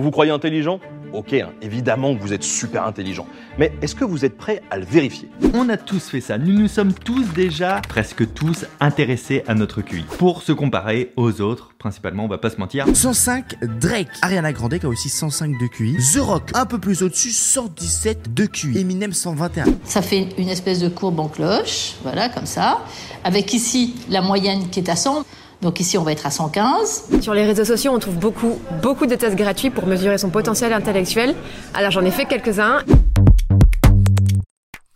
Vous 0.00 0.04
vous 0.04 0.12
croyez 0.12 0.30
intelligent? 0.30 0.80
Ok, 1.12 1.34
hein, 1.34 1.50
évidemment 1.60 2.14
que 2.14 2.22
vous 2.22 2.32
êtes 2.32 2.42
super 2.42 2.86
intelligent. 2.86 3.26
Mais 3.58 3.70
est-ce 3.82 3.94
que 3.94 4.04
vous 4.06 4.24
êtes 4.24 4.38
prêt 4.38 4.62
à 4.70 4.78
le 4.78 4.86
vérifier? 4.86 5.28
On 5.52 5.68
a 5.68 5.76
tous 5.76 6.08
fait 6.08 6.22
ça. 6.22 6.38
Nous 6.38 6.58
nous 6.58 6.68
sommes 6.68 6.94
tous 6.94 7.34
déjà, 7.34 7.82
presque 7.86 8.32
tous, 8.32 8.64
intéressés 8.80 9.42
à 9.46 9.54
notre 9.54 9.82
QI. 9.82 10.06
Pour 10.16 10.40
se 10.42 10.52
comparer 10.52 11.12
aux 11.16 11.42
autres, 11.42 11.74
principalement, 11.78 12.24
on 12.24 12.28
va 12.28 12.38
pas 12.38 12.48
se 12.48 12.56
mentir. 12.56 12.86
105 12.94 13.62
Drake. 13.78 14.08
Ariana 14.22 14.54
Grande 14.54 14.78
qui 14.78 14.86
a 14.86 14.88
aussi 14.88 15.10
105 15.10 15.60
de 15.60 15.66
QI. 15.66 15.98
The 15.98 16.20
Rock, 16.20 16.50
un 16.54 16.64
peu 16.64 16.78
plus 16.78 17.02
au-dessus, 17.02 17.32
117 17.32 18.32
de 18.32 18.46
QI. 18.46 18.78
Eminem 18.78 19.12
121. 19.12 19.66
Ça 19.84 20.00
fait 20.00 20.28
une 20.38 20.48
espèce 20.48 20.80
de 20.80 20.88
courbe 20.88 21.20
en 21.20 21.28
cloche, 21.28 21.96
voilà, 22.04 22.30
comme 22.30 22.46
ça. 22.46 22.86
Avec 23.22 23.52
ici 23.52 23.96
la 24.08 24.22
moyenne 24.22 24.70
qui 24.70 24.80
est 24.80 24.88
à 24.88 24.96
100. 24.96 25.26
Donc 25.62 25.80
ici, 25.80 25.98
on 25.98 26.02
va 26.02 26.12
être 26.12 26.26
à 26.26 26.30
115. 26.30 27.20
Sur 27.20 27.34
les 27.34 27.44
réseaux 27.44 27.64
sociaux, 27.64 27.92
on 27.94 27.98
trouve 27.98 28.16
beaucoup, 28.16 28.58
beaucoup 28.82 29.06
de 29.06 29.14
tests 29.14 29.36
gratuits 29.36 29.70
pour 29.70 29.86
mesurer 29.86 30.18
son 30.18 30.30
potentiel 30.30 30.72
intellectuel. 30.72 31.34
Alors 31.74 31.90
j'en 31.90 32.04
ai 32.04 32.10
fait 32.10 32.24
quelques-uns. 32.24 32.82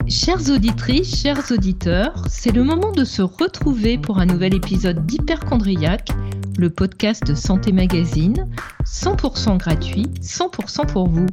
Chères 0.06 0.50
auditrices, 0.50 1.22
chers 1.22 1.50
auditeurs, 1.50 2.24
c'est 2.28 2.52
le 2.52 2.62
moment 2.62 2.92
de 2.92 3.04
se 3.04 3.22
retrouver 3.22 3.96
pour 3.98 4.18
un 4.18 4.26
nouvel 4.26 4.54
épisode 4.54 5.04
d'Hyperchondriac, 5.06 6.10
le 6.58 6.70
podcast 6.70 7.26
de 7.26 7.34
Santé 7.34 7.72
Magazine, 7.72 8.46
100% 8.84 9.56
gratuit, 9.56 10.06
100% 10.20 10.86
pour 10.86 11.08
vous. 11.08 11.26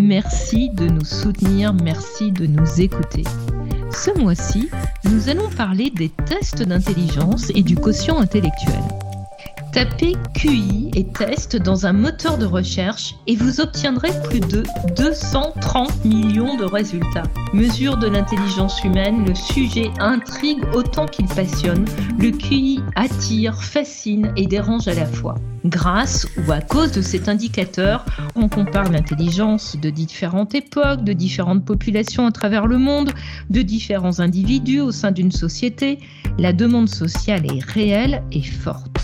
Merci 0.00 0.70
de 0.70 0.88
nous 0.88 1.04
soutenir, 1.04 1.72
merci 1.74 2.32
de 2.32 2.46
nous 2.46 2.80
écouter. 2.80 3.22
Ce 3.92 4.16
mois-ci, 4.18 4.70
nous 5.04 5.28
allons 5.28 5.48
parler 5.50 5.90
des 5.90 6.10
tests 6.26 6.62
d'intelligence 6.62 7.50
et 7.54 7.62
du 7.62 7.74
quotient 7.74 8.18
intellectuel. 8.18 8.82
Tapez 9.78 10.16
QI 10.34 10.90
et 10.96 11.06
test 11.06 11.54
dans 11.54 11.86
un 11.86 11.92
moteur 11.92 12.36
de 12.36 12.46
recherche 12.46 13.14
et 13.28 13.36
vous 13.36 13.60
obtiendrez 13.60 14.10
plus 14.28 14.40
de 14.40 14.64
230 14.96 16.04
millions 16.04 16.56
de 16.56 16.64
résultats. 16.64 17.22
Mesure 17.52 17.96
de 17.96 18.08
l'intelligence 18.08 18.82
humaine, 18.82 19.24
le 19.24 19.36
sujet 19.36 19.92
intrigue 20.00 20.64
autant 20.74 21.06
qu'il 21.06 21.26
passionne. 21.26 21.84
Le 22.18 22.32
QI 22.32 22.80
attire, 22.96 23.62
fascine 23.62 24.32
et 24.36 24.46
dérange 24.46 24.88
à 24.88 24.94
la 24.94 25.06
fois. 25.06 25.36
Grâce 25.64 26.26
ou 26.38 26.50
à 26.50 26.60
cause 26.60 26.90
de 26.90 27.00
cet 27.00 27.28
indicateur, 27.28 28.04
on 28.34 28.48
compare 28.48 28.90
l'intelligence 28.90 29.76
de 29.80 29.90
différentes 29.90 30.56
époques, 30.56 31.04
de 31.04 31.12
différentes 31.12 31.64
populations 31.64 32.26
à 32.26 32.32
travers 32.32 32.66
le 32.66 32.78
monde, 32.78 33.12
de 33.48 33.62
différents 33.62 34.18
individus 34.18 34.80
au 34.80 34.90
sein 34.90 35.12
d'une 35.12 35.30
société. 35.30 36.00
La 36.36 36.52
demande 36.52 36.88
sociale 36.88 37.46
est 37.46 37.62
réelle 37.62 38.24
et 38.32 38.42
forte. 38.42 38.97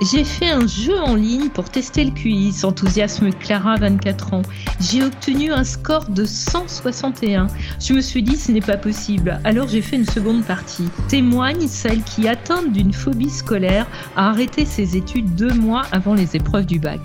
J'ai 0.00 0.22
fait 0.22 0.50
un 0.50 0.64
jeu 0.64 0.96
en 1.00 1.16
ligne 1.16 1.48
pour 1.48 1.70
tester 1.70 2.04
le 2.04 2.12
QI, 2.12 2.52
s'enthousiasme 2.52 3.30
Clara, 3.30 3.74
24 3.76 4.34
ans. 4.34 4.42
J'ai 4.80 5.02
obtenu 5.02 5.50
un 5.50 5.64
score 5.64 6.08
de 6.08 6.24
161. 6.24 7.48
Je 7.80 7.94
me 7.94 8.00
suis 8.00 8.22
dit 8.22 8.36
ce 8.36 8.52
n'est 8.52 8.60
pas 8.60 8.76
possible, 8.76 9.40
alors 9.42 9.66
j'ai 9.66 9.82
fait 9.82 9.96
une 9.96 10.06
seconde 10.06 10.44
partie. 10.44 10.88
Témoigne 11.08 11.66
celle 11.66 12.04
qui, 12.04 12.28
atteinte 12.28 12.72
d'une 12.72 12.92
phobie 12.92 13.28
scolaire, 13.28 13.88
a 14.14 14.30
arrêté 14.30 14.64
ses 14.64 14.96
études 14.96 15.34
deux 15.34 15.54
mois 15.54 15.82
avant 15.90 16.14
les 16.14 16.36
épreuves 16.36 16.66
du 16.66 16.78
bac. 16.78 17.00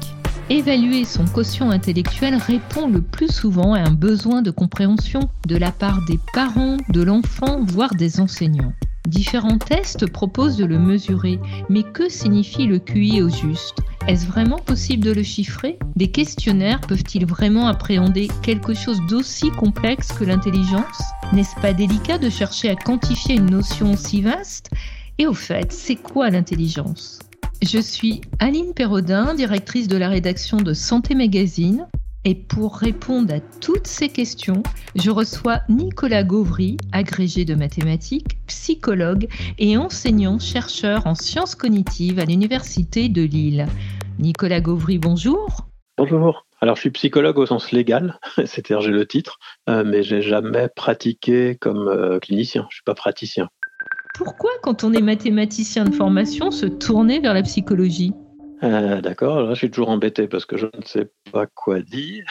Évaluer 0.51 1.03
son 1.03 1.25
quotient 1.25 1.71
intellectuel 1.71 2.35
répond 2.35 2.87
le 2.87 3.01
plus 3.01 3.31
souvent 3.33 3.73
à 3.73 3.79
un 3.79 3.93
besoin 3.93 4.43
de 4.43 4.51
compréhension 4.51 5.31
de 5.47 5.57
la 5.57 5.71
part 5.71 6.05
des 6.05 6.19
parents, 6.33 6.77
de 6.89 7.01
l'enfant, 7.01 7.63
voire 7.63 7.95
des 7.95 8.19
enseignants. 8.19 8.73
Différents 9.07 9.57
tests 9.57 10.09
proposent 10.09 10.55
de 10.55 10.65
le 10.65 10.79
mesurer, 10.79 11.37
mais 11.69 11.83
que 11.83 12.07
signifie 12.09 12.65
le 12.65 12.79
QI 12.79 13.21
au 13.21 13.29
juste? 13.29 13.79
Est-ce 14.07 14.25
vraiment 14.25 14.59
possible 14.59 15.03
de 15.03 15.11
le 15.11 15.23
chiffrer? 15.23 15.77
Des 15.95 16.09
questionnaires 16.09 16.79
peuvent-ils 16.81 17.25
vraiment 17.25 17.67
appréhender 17.67 18.29
quelque 18.41 18.73
chose 18.73 19.01
d'aussi 19.09 19.51
complexe 19.51 20.13
que 20.13 20.23
l'intelligence? 20.23 21.01
N'est-ce 21.33 21.59
pas 21.61 21.73
délicat 21.73 22.17
de 22.17 22.29
chercher 22.29 22.69
à 22.69 22.75
quantifier 22.75 23.35
une 23.35 23.51
notion 23.51 23.91
aussi 23.91 24.21
vaste? 24.21 24.69
Et 25.17 25.27
au 25.27 25.33
fait, 25.33 25.71
c'est 25.71 25.95
quoi 25.95 26.29
l'intelligence? 26.29 27.19
Je 27.61 27.79
suis 27.79 28.21
Aline 28.39 28.73
Perrodin, 28.73 29.35
directrice 29.35 29.87
de 29.87 29.97
la 29.97 30.09
rédaction 30.09 30.57
de 30.57 30.73
Santé 30.73 31.13
Magazine. 31.13 31.87
Et 32.25 32.35
pour 32.35 32.77
répondre 32.77 33.33
à 33.33 33.41
toutes 33.59 33.87
ces 33.87 34.07
questions, 34.07 34.63
je 34.95 35.11
reçois 35.11 35.59
Nicolas 35.67 36.23
Gauvry, 36.23 36.77
agrégé 36.93 37.43
de 37.43 37.53
mathématiques, 37.53 38.37
psychologue 38.47 39.27
et 39.59 39.75
enseignant-chercheur 39.75 41.05
en 41.05 41.15
sciences 41.15 41.55
cognitives 41.55 42.19
à 42.19 42.25
l'Université 42.25 43.09
de 43.09 43.23
Lille. 43.23 43.65
Nicolas 44.19 44.61
Gauvry, 44.61 44.99
bonjour. 44.99 45.67
Bonjour. 45.97 46.45
Alors, 46.61 46.77
je 46.77 46.81
suis 46.81 46.91
psychologue 46.91 47.37
au 47.39 47.45
sens 47.45 47.73
légal, 47.73 48.17
c'est-à-dire 48.37 48.79
j'ai 48.79 48.91
le 48.91 49.05
titre, 49.05 49.37
euh, 49.69 49.83
mais 49.85 50.01
j'ai 50.01 50.21
jamais 50.21 50.69
pratiqué 50.73 51.57
comme 51.59 51.89
euh, 51.89 52.19
clinicien. 52.19 52.65
Je 52.69 52.75
suis 52.75 52.83
pas 52.85 52.95
praticien. 52.95 53.49
Pourquoi, 54.15 54.51
quand 54.61 54.85
on 54.85 54.93
est 54.93 55.01
mathématicien 55.01 55.83
de 55.83 55.93
formation, 55.93 56.51
se 56.51 56.67
tourner 56.67 57.19
vers 57.19 57.33
la 57.33 57.41
psychologie? 57.41 58.13
Euh, 58.63 59.01
D'accord, 59.01 59.41
là 59.41 59.53
je 59.53 59.59
suis 59.59 59.71
toujours 59.71 59.89
embêté 59.89 60.27
parce 60.27 60.45
que 60.45 60.57
je 60.57 60.67
ne 60.67 60.83
sais 60.85 61.11
pas 61.31 61.45
quoi 61.47 61.81
dire. 61.81 62.25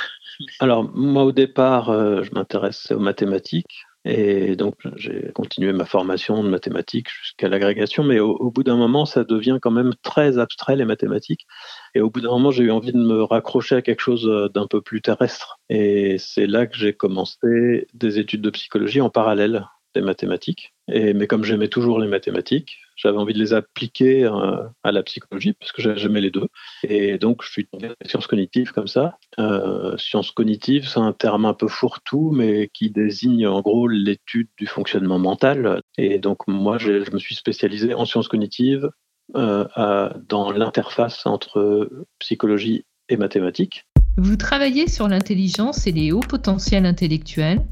Alors, 0.60 0.91
moi 0.94 1.25
au 1.25 1.32
départ, 1.32 1.91
euh, 1.91 2.22
je 2.22 2.32
m'intéressais 2.32 2.94
aux 2.94 3.00
mathématiques. 3.00 3.84
Et 4.04 4.56
donc, 4.56 4.75
j'ai 4.97 5.31
continué 5.32 5.72
ma 5.72 5.84
formation 5.84 6.42
de 6.42 6.48
mathématiques 6.48 7.09
jusqu'à 7.09 7.48
l'agrégation, 7.48 8.03
mais 8.03 8.19
au, 8.19 8.50
bout 8.50 8.65
d'un 8.65 8.76
moment, 8.76 9.06
ça 9.06 9.22
devient 9.22 9.59
quand 9.62 9.71
même 9.71 9.92
très 10.03 10.38
abstrait, 10.38 10.75
les 10.75 10.84
mathématiques. 10.84 11.47
Et 11.94 12.00
au 12.00 12.10
bout 12.10 12.21
d'un 12.21 12.31
moment, 12.31 12.50
j'ai 12.50 12.65
eu 12.65 12.72
envie 12.72 12.91
de 12.91 12.98
me 12.98 13.22
raccrocher 13.22 13.76
à 13.76 13.82
quelque 13.82 14.00
chose 14.00 14.28
d'un 14.54 14.66
peu 14.66 14.81
plus 14.81 15.03
terrestre. 15.03 15.60
Et 15.69 16.16
c'est 16.19 16.48
là 16.48 16.66
que 16.66 16.76
j'ai 16.76 16.94
commencé 16.94 17.87
des 17.94 18.19
études 18.19 18.42
de 18.42 18.50
psychologie 18.50 19.00
en 19.00 19.09
parallèle 19.09 19.69
des 19.94 20.00
mathématiques. 20.00 20.75
Et, 20.88 21.14
mais 21.14 21.26
comme 21.26 21.44
j'aimais 21.44 21.69
toujours 21.69 22.00
les 22.00 22.08
mathématiques, 22.08 22.78
j'avais 22.97 23.19
envie 23.19 23.34
de 23.34 23.38
les 23.38 23.54
appliquer 23.54 24.25
euh, 24.25 24.62
à 24.82 24.92
la 24.92 25.03
psychologie 25.03 25.54
parce 25.54 25.72
que 25.72 25.97
j'aimais 25.97 26.20
les 26.20 26.30
deux. 26.30 26.48
Et 26.84 27.19
donc, 27.19 27.42
je 27.42 27.50
suis 27.50 27.69
dans 27.72 27.78
les 27.80 28.08
sciences 28.08 28.26
cognitives 28.26 28.72
comme 28.72 28.86
ça. 28.86 29.19
Euh, 29.38 29.97
sciences 29.97 30.30
cognitives, 30.30 30.86
c'est 30.86 31.00
un 31.00 31.12
terme 31.12 31.44
un 31.44 31.54
peu 31.54 31.69
fourre-tout, 31.69 32.30
mais 32.32 32.69
qui 32.72 32.91
désigne 32.91 33.47
en 33.47 33.60
gros 33.60 33.88
l'étude 33.88 34.48
du 34.56 34.66
fonctionnement 34.66 35.19
mental. 35.19 35.80
Et 35.98 36.19
donc, 36.19 36.47
moi, 36.47 36.78
je 36.78 37.10
me 37.12 37.19
suis 37.19 37.34
spécialisé 37.34 37.94
en 37.94 38.04
sciences 38.04 38.28
cognitives 38.28 38.91
euh, 39.34 40.10
dans 40.28 40.50
l'interface 40.50 41.26
entre 41.26 41.91
psychologie 42.19 42.84
et 43.09 43.16
mathématiques. 43.16 43.86
Vous 44.19 44.36
travaillez 44.36 44.88
sur 44.88 45.09
l'intelligence 45.09 45.86
et 45.86 45.92
les 45.92 46.12
hauts 46.12 46.20
potentiels 46.20 46.84
intellectuels. 46.84 47.62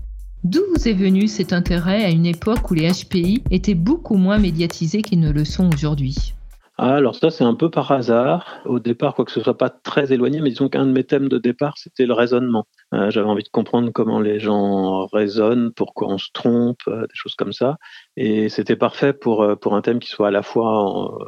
D'où 0.43 0.61
vous 0.71 0.89
est 0.89 0.95
venu 0.95 1.27
cet 1.27 1.53
intérêt 1.53 2.03
à 2.03 2.09
une 2.09 2.25
époque 2.25 2.71
où 2.71 2.75
les 2.75 2.91
HPI 2.91 3.43
étaient 3.51 3.75
beaucoup 3.75 4.17
moins 4.17 4.39
médiatisés 4.39 5.03
qu'ils 5.03 5.21
ne 5.21 5.31
le 5.31 5.45
sont 5.45 5.69
aujourd'hui? 5.71 6.33
Ah, 6.79 6.95
alors 6.95 7.15
ça, 7.15 7.31
c'est 7.31 7.45
un 7.45 7.55
peu 7.55 7.71
par 7.71 7.93
hasard. 7.93 8.63
Au 8.65 8.79
départ, 8.79 9.15
quoi 9.15 9.27
que 9.27 9.33
ce 9.33 9.43
soit 9.43 9.59
pas 9.59 9.69
très 9.69 10.15
éloigné, 10.15 10.41
mais 10.41 10.49
disons 10.49 10.71
qu'un 10.71 10.87
de 10.87 10.93
mes 10.93 11.05
thèmes 11.05 11.29
de 11.29 11.37
départ, 11.37 11.77
c'était 11.77 12.07
le 12.07 12.15
raisonnement. 12.15 12.67
Euh, 12.93 13.11
j'avais 13.11 13.29
envie 13.29 13.45
de 13.45 13.49
comprendre 13.49 13.91
comment 13.93 14.21
les 14.21 14.41
gens 14.41 15.07
raisonnent, 15.07 15.73
pourquoi 15.73 16.09
on 16.09 16.19
se 16.19 16.29
trompe, 16.33 16.81
euh, 16.89 17.03
des 17.03 17.15
choses 17.15 17.35
comme 17.35 17.53
ça. 17.53 17.77
Et 18.17 18.49
c'était 18.49 18.77
parfait 18.77 19.13
pour, 19.13 19.43
euh, 19.43 19.55
pour 19.57 19.77
un 19.77 19.83
thème 19.83 20.01
qui 20.01 20.09
soit 20.09 20.29
à 20.29 20.31
la 20.31 20.43
fois, 20.43 21.19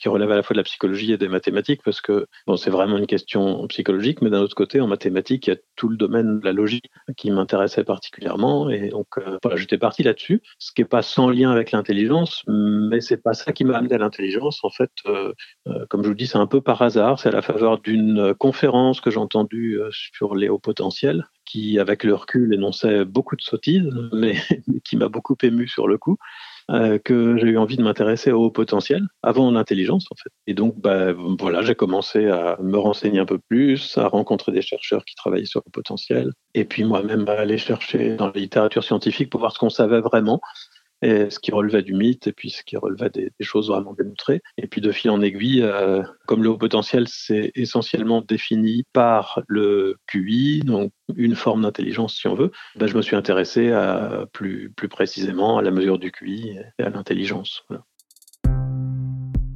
qui 0.00 0.08
relève 0.08 0.30
à 0.32 0.36
la 0.36 0.42
fois 0.42 0.54
de 0.54 0.58
la 0.58 0.64
psychologie 0.64 1.12
et 1.12 1.18
des 1.18 1.28
mathématiques, 1.28 1.82
parce 1.84 2.00
que 2.00 2.26
bon, 2.46 2.56
c'est 2.56 2.70
vraiment 2.70 2.98
une 2.98 3.06
question 3.06 3.66
psychologique, 3.68 4.20
mais 4.22 4.30
d'un 4.30 4.40
autre 4.40 4.56
côté, 4.56 4.80
en 4.80 4.86
mathématiques, 4.88 5.46
il 5.46 5.50
y 5.50 5.52
a 5.52 5.56
tout 5.76 5.88
le 5.88 5.96
domaine 5.96 6.40
de 6.40 6.44
la 6.44 6.52
logique 6.52 6.90
qui 7.16 7.30
m'intéressait 7.30 7.84
particulièrement. 7.84 8.68
Et 8.70 8.88
donc, 8.88 9.06
voilà, 9.42 9.56
j'étais 9.56 9.78
parti 9.78 10.02
là-dessus, 10.02 10.42
ce 10.58 10.72
qui 10.72 10.82
est 10.82 10.84
pas 10.84 11.02
sans 11.02 11.30
lien 11.30 11.50
avec 11.50 11.70
l'intelligence, 11.72 12.42
mais 12.48 13.00
c'est 13.00 13.22
pas 13.22 13.34
ça 13.34 13.52
qui 13.52 13.64
m'a 13.64 13.78
amené 13.78 13.94
à 13.94 13.98
l'intelligence. 13.98 14.60
En 14.64 14.70
fait, 14.70 14.90
comme 15.88 16.02
je 16.02 16.08
vous 16.08 16.14
dis, 16.14 16.26
c'est 16.26 16.38
un 16.38 16.46
peu 16.46 16.60
par 16.60 16.82
hasard. 16.82 17.18
C'est 17.18 17.28
à 17.28 17.32
la 17.32 17.42
faveur 17.42 17.78
d'une 17.78 18.34
conférence 18.34 19.00
que 19.00 19.10
j'ai 19.10 19.18
entendue 19.18 19.78
sur 19.90 20.34
les 20.34 20.48
hauts 20.48 20.58
qui, 21.44 21.78
avec 21.78 22.04
le 22.04 22.14
recul, 22.14 22.54
énonçait 22.54 23.04
beaucoup 23.04 23.36
de 23.36 23.42
sottises, 23.42 23.88
mais 24.12 24.36
qui 24.84 24.96
m'a 24.96 25.08
beaucoup 25.08 25.36
ému 25.42 25.68
sur 25.68 25.88
le 25.88 25.98
coup. 25.98 26.16
Euh, 26.70 26.98
que 26.98 27.36
j'ai 27.36 27.48
eu 27.48 27.58
envie 27.58 27.76
de 27.76 27.82
m'intéresser 27.82 28.30
au 28.30 28.48
potentiel 28.48 29.02
avant 29.24 29.50
l'intelligence 29.50 30.06
en 30.12 30.14
fait. 30.14 30.30
Et 30.46 30.54
donc 30.54 30.80
bah, 30.80 31.12
voilà, 31.12 31.62
j'ai 31.62 31.74
commencé 31.74 32.28
à 32.28 32.58
me 32.62 32.78
renseigner 32.78 33.18
un 33.18 33.24
peu 33.24 33.38
plus, 33.38 33.98
à 33.98 34.06
rencontrer 34.06 34.52
des 34.52 34.62
chercheurs 34.62 35.04
qui 35.04 35.16
travaillaient 35.16 35.46
sur 35.46 35.62
le 35.66 35.70
potentiel, 35.72 36.30
et 36.54 36.64
puis 36.64 36.84
moi-même 36.84 37.28
à 37.28 37.32
aller 37.32 37.58
chercher 37.58 38.14
dans 38.14 38.26
la 38.26 38.34
littérature 38.34 38.84
scientifique 38.84 39.30
pour 39.30 39.40
voir 39.40 39.52
ce 39.52 39.58
qu'on 39.58 39.68
savait 39.68 40.00
vraiment 40.00 40.40
et 41.02 41.30
ce 41.30 41.38
qui 41.38 41.52
relevait 41.52 41.82
du 41.82 41.94
mythe 41.94 42.26
et 42.26 42.32
puis 42.32 42.50
ce 42.50 42.62
qui 42.62 42.76
relevait 42.76 43.10
des, 43.10 43.30
choses 43.40 43.68
vraiment 43.68 43.94
démontrées. 43.94 44.42
Et 44.58 44.66
puis 44.66 44.80
de 44.80 44.92
fil 44.92 45.10
en 45.10 45.20
aiguille, 45.22 45.62
euh, 45.62 46.02
comme 46.26 46.42
le 46.42 46.50
haut 46.50 46.58
potentiel, 46.58 47.06
c'est 47.08 47.52
essentiellement 47.54 48.20
défini 48.20 48.84
par 48.92 49.42
le 49.48 49.96
QI, 50.06 50.60
donc 50.60 50.92
une 51.16 51.34
forme 51.34 51.62
d'intelligence 51.62 52.16
si 52.16 52.28
on 52.28 52.34
veut, 52.34 52.52
ben, 52.76 52.86
je 52.86 52.96
me 52.96 53.02
suis 53.02 53.16
intéressé 53.16 53.72
à, 53.72 54.26
plus, 54.32 54.70
plus 54.70 54.88
précisément 54.88 55.58
à 55.58 55.62
la 55.62 55.70
mesure 55.70 55.98
du 55.98 56.12
QI 56.12 56.56
et 56.78 56.82
à 56.82 56.90
l'intelligence. 56.90 57.64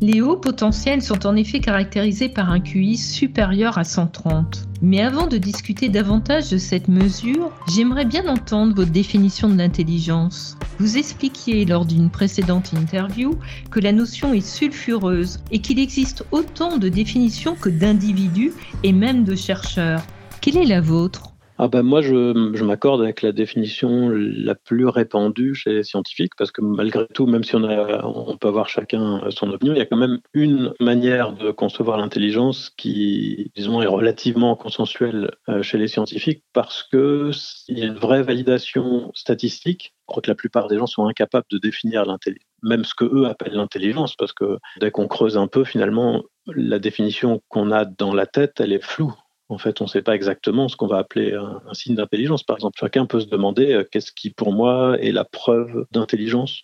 Les 0.01 0.21
hauts 0.21 0.37
potentiels 0.37 1.03
sont 1.03 1.27
en 1.27 1.37
effet 1.37 1.61
caractérisés 1.61 2.29
par 2.29 2.51
un 2.51 2.61
QI 2.61 2.97
supérieur 2.97 3.79
à 3.79 3.85
130. 3.85 4.69
Mais 4.83 5.01
avant 5.01 5.27
de 5.27 5.39
discuter 5.39 5.89
davantage 5.89 6.51
de 6.51 6.59
cette 6.59 6.89
mesure, 6.89 7.53
j'aimerais 7.75 8.05
bien 8.05 8.27
entendre 8.29 8.75
votre 8.75 8.91
définition 8.91 9.49
de 9.49 9.57
l'intelligence. 9.57 10.59
Vous 10.79 10.99
expliquiez 10.99 11.65
lors 11.65 11.87
d'une 11.87 12.11
précédente 12.11 12.73
interview 12.75 13.39
que 13.71 13.81
la 13.81 13.93
notion 13.93 14.35
est 14.35 14.47
sulfureuse 14.47 15.39
et 15.51 15.61
qu'il 15.61 15.79
existe 15.79 16.25
autant 16.33 16.77
de 16.77 16.89
définitions 16.89 17.55
que 17.55 17.71
d'individus 17.71 18.53
et 18.83 18.93
même 18.93 19.25
de 19.25 19.37
chercheurs. 19.37 20.03
Quelle 20.41 20.59
est 20.59 20.67
la 20.67 20.81
vôtre? 20.81 21.34
Ah 21.57 21.69
ben 21.69 21.83
moi, 21.83 22.03
je, 22.03 22.63
m'accorde 22.65 23.01
avec 23.01 23.23
la 23.23 23.31
définition 23.31 24.09
la 24.11 24.57
plus 24.57 24.89
répandue 24.89 25.55
chez 25.55 25.73
les 25.73 25.85
scientifiques, 25.85 26.33
parce 26.37 26.51
que 26.51 26.61
malgré 26.61 27.07
tout, 27.07 27.27
même 27.27 27.45
si 27.45 27.55
on, 27.55 27.63
a, 27.63 28.05
on 28.05 28.37
peut 28.37 28.49
avoir 28.49 28.69
chacun 28.69 29.21
son 29.31 29.51
opinion, 29.51 29.73
il 29.73 29.79
y 29.79 29.81
a 29.81 29.87
quand 29.87 29.97
même 29.97 30.19
une 30.33 30.75
manière 30.81 31.33
de 31.33 31.53
concevoir 31.53 31.99
l'intelligence 31.99 32.71
qui, 32.77 33.53
disons, 33.55 33.83
est 33.83 33.87
relativement 33.87 34.57
consensuelle 34.57 35.31
euh, 35.49 35.63
chez 35.63 35.79
les 35.79 35.87
scientifiques, 35.87 36.43
parce 36.53 36.83
que 36.83 37.31
il 37.69 37.79
y 37.79 37.83
a 37.83 37.87
une 37.87 37.95
vraie 37.95 38.23
validation 38.23 39.13
statistique. 39.15 39.95
Je 40.01 40.07
crois 40.07 40.23
que 40.23 40.31
la 40.31 40.35
plupart 40.35 40.67
des 40.67 40.77
gens 40.77 40.87
sont 40.87 41.07
incapables 41.07 41.47
de 41.51 41.59
définir 41.59 42.05
l'intelligence, 42.05 42.49
même 42.65 42.85
ce 42.85 42.95
que 42.97 43.05
eux 43.05 43.27
appellent 43.27 43.55
l'intelligence, 43.55 44.17
parce 44.17 44.33
que 44.33 44.59
dès 44.81 44.91
qu'on 44.91 45.07
creuse 45.07 45.39
un 45.39 45.47
peu, 45.47 45.63
finalement, 45.63 46.25
la 46.49 46.81
définition 46.81 47.41
qu'on 47.49 47.71
a 47.71 47.85
dans 47.85 48.13
la 48.13 48.27
tête, 48.27 48.61
elle 48.61 48.73
est 48.73 48.85
floue. 48.85 49.15
En 49.55 49.59
fait, 49.59 49.81
on 49.81 49.85
ne 49.85 49.89
sait 49.89 50.03
pas 50.03 50.17
exactement 50.17 50.69
ce 50.69 50.77
qu'on 50.77 50.89
va 50.89 50.99
appeler 50.99 51.33
un, 51.33 51.61
signe 51.73 51.95
d'intelligence. 51.95 52.43
Par 52.43 52.57
exemple, 52.57 52.77
chacun 52.79 53.07
peut 53.07 53.21
se 53.21 53.27
demander 53.27 53.73
euh, 53.73 53.85
qu'est-ce 53.91 54.11
qui, 54.11 54.31
pour 54.31 54.53
moi, 54.53 54.99
est 55.01 55.13
la 55.13 55.25
preuve 55.25 55.87
d'intelligence. 55.93 56.63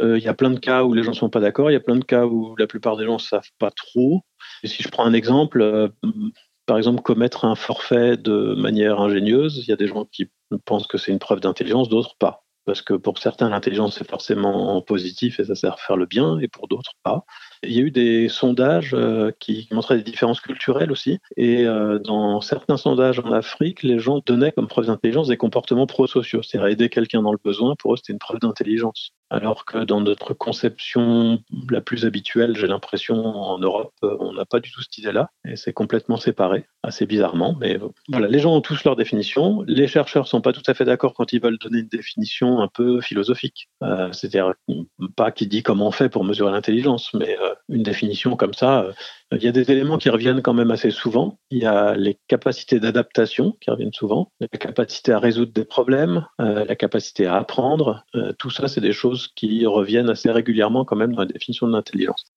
Euh, 0.00 0.18
il 0.18 0.24
y 0.24 0.28
a 0.28 0.34
plein 0.34 0.50
de 0.50 0.58
cas 0.58 0.84
où 0.84 0.94
les 0.94 1.02
gens 1.02 1.10
ne 1.10 1.16
sont 1.16 1.28
pas 1.28 1.40
d'accord. 1.40 1.70
Il 1.70 1.74
y 1.74 1.76
a 1.76 1.80
plein 1.80 1.96
de 1.96 2.04
cas 2.04 2.24
où 2.24 2.56
la 2.56 2.66
plupart 2.66 2.96
des 2.96 3.04
gens 3.04 3.14
ne 3.14 3.18
savent 3.18 3.50
pas 3.58 3.70
trop. 3.70 4.22
Si 4.64 4.82
je 4.82 4.88
prends 4.88 5.04
un 5.04 5.12
exemple, 5.12 5.60
euh, 5.60 5.88
par 6.64 6.78
exemple, 6.78 7.02
commettre 7.02 7.44
un 7.44 7.54
forfait 7.54 8.16
de 8.16 8.54
manière 8.54 8.98
ingénieuse, 8.98 9.58
il 9.58 9.68
y 9.68 9.72
a 9.72 9.76
des 9.76 9.88
gens 9.88 10.06
qui 10.06 10.30
pensent 10.64 10.86
que 10.86 10.96
c'est 10.96 11.12
une 11.12 11.18
preuve 11.18 11.40
d'intelligence, 11.40 11.90
d'autres 11.90 12.16
pas 12.18 12.42
parce 12.64 12.82
que 12.82 12.94
pour 12.94 13.18
certains, 13.18 13.48
l'intelligence 13.48 14.00
est 14.00 14.08
forcément 14.08 14.80
positif 14.82 15.40
et 15.40 15.44
ça 15.44 15.54
sert 15.54 15.74
à 15.74 15.76
faire 15.76 15.96
le 15.96 16.06
bien, 16.06 16.38
et 16.38 16.48
pour 16.48 16.68
d'autres, 16.68 16.92
pas. 17.02 17.24
Il 17.64 17.72
y 17.72 17.78
a 17.78 17.82
eu 17.82 17.90
des 17.92 18.28
sondages 18.28 18.92
euh, 18.92 19.30
qui 19.38 19.68
montraient 19.70 19.96
des 19.96 20.02
différences 20.02 20.40
culturelles 20.40 20.90
aussi, 20.90 21.18
et 21.36 21.64
euh, 21.64 22.00
dans 22.00 22.40
certains 22.40 22.76
sondages 22.76 23.20
en 23.20 23.30
Afrique, 23.30 23.84
les 23.84 24.00
gens 24.00 24.20
donnaient 24.26 24.50
comme 24.50 24.66
preuve 24.66 24.86
d'intelligence 24.86 25.28
des 25.28 25.36
comportements 25.36 25.86
prosociaux, 25.86 26.42
c'est-à-dire 26.42 26.68
aider 26.68 26.88
quelqu'un 26.88 27.22
dans 27.22 27.30
le 27.30 27.38
besoin, 27.42 27.76
pour 27.76 27.94
eux, 27.94 27.96
c'était 27.96 28.12
une 28.12 28.18
preuve 28.18 28.40
d'intelligence. 28.40 29.12
Alors 29.30 29.64
que 29.64 29.78
dans 29.84 30.00
notre 30.00 30.34
conception 30.34 31.38
la 31.70 31.80
plus 31.80 32.04
habituelle, 32.04 32.56
j'ai 32.56 32.66
l'impression 32.66 33.24
en 33.24 33.58
Europe, 33.58 33.94
euh, 34.02 34.16
on 34.18 34.32
n'a 34.32 34.44
pas 34.44 34.58
du 34.58 34.72
tout 34.72 34.82
cette 34.82 34.98
idée-là, 34.98 35.30
et 35.46 35.54
c'est 35.54 35.72
complètement 35.72 36.16
séparé, 36.16 36.66
assez 36.82 37.06
bizarrement. 37.06 37.56
Mais 37.60 37.78
voilà, 38.08 38.26
les 38.26 38.40
gens 38.40 38.56
ont 38.56 38.60
tous 38.60 38.82
leur 38.84 38.96
définition. 38.96 39.62
Les 39.68 39.86
chercheurs 39.86 40.26
sont 40.26 40.40
pas 40.40 40.52
tout 40.52 40.62
à 40.66 40.74
fait 40.74 40.84
d'accord 40.84 41.14
quand 41.14 41.32
ils 41.32 41.40
veulent 41.40 41.58
donner 41.58 41.78
une 41.78 41.88
définition 41.88 42.60
un 42.60 42.68
peu 42.68 43.00
philosophique. 43.00 43.68
C'est-à-dire 44.12 44.52
pas 45.16 45.30
qui 45.30 45.46
dit 45.46 45.62
comment 45.62 45.88
on 45.88 45.92
fait 45.92 46.08
pour 46.08 46.24
mesurer 46.24 46.52
l'intelligence, 46.52 47.14
mais 47.14 47.36
une 47.68 47.82
définition 47.82 48.36
comme 48.36 48.54
ça. 48.54 48.82
Euh, 48.82 48.92
il 49.32 49.42
y 49.42 49.48
a 49.48 49.52
des 49.52 49.70
éléments 49.70 49.98
qui 49.98 50.10
reviennent 50.10 50.42
quand 50.42 50.54
même 50.54 50.70
assez 50.70 50.90
souvent. 50.90 51.38
Il 51.50 51.58
y 51.58 51.66
a 51.66 51.94
les 51.94 52.18
capacités 52.28 52.80
d'adaptation 52.80 53.56
qui 53.60 53.70
reviennent 53.70 53.92
souvent, 53.92 54.30
la 54.40 54.48
capacité 54.48 55.12
à 55.12 55.18
résoudre 55.18 55.52
des 55.52 55.64
problèmes, 55.64 56.26
la 56.38 56.76
capacité 56.76 57.26
à 57.26 57.36
apprendre. 57.36 58.04
tout 58.38 58.50
ça, 58.50 58.68
c'est 58.68 58.82
des 58.82 58.92
choses 58.92 59.28
qui 59.34 59.64
reviennent 59.64 60.10
assez 60.10 60.30
régulièrement 60.30 60.84
quand 60.84 60.96
même 60.96 61.14
dans 61.14 61.22
la 61.22 61.26
définition 61.26 61.66
de 61.66 61.72
l'intelligence. 61.72 62.31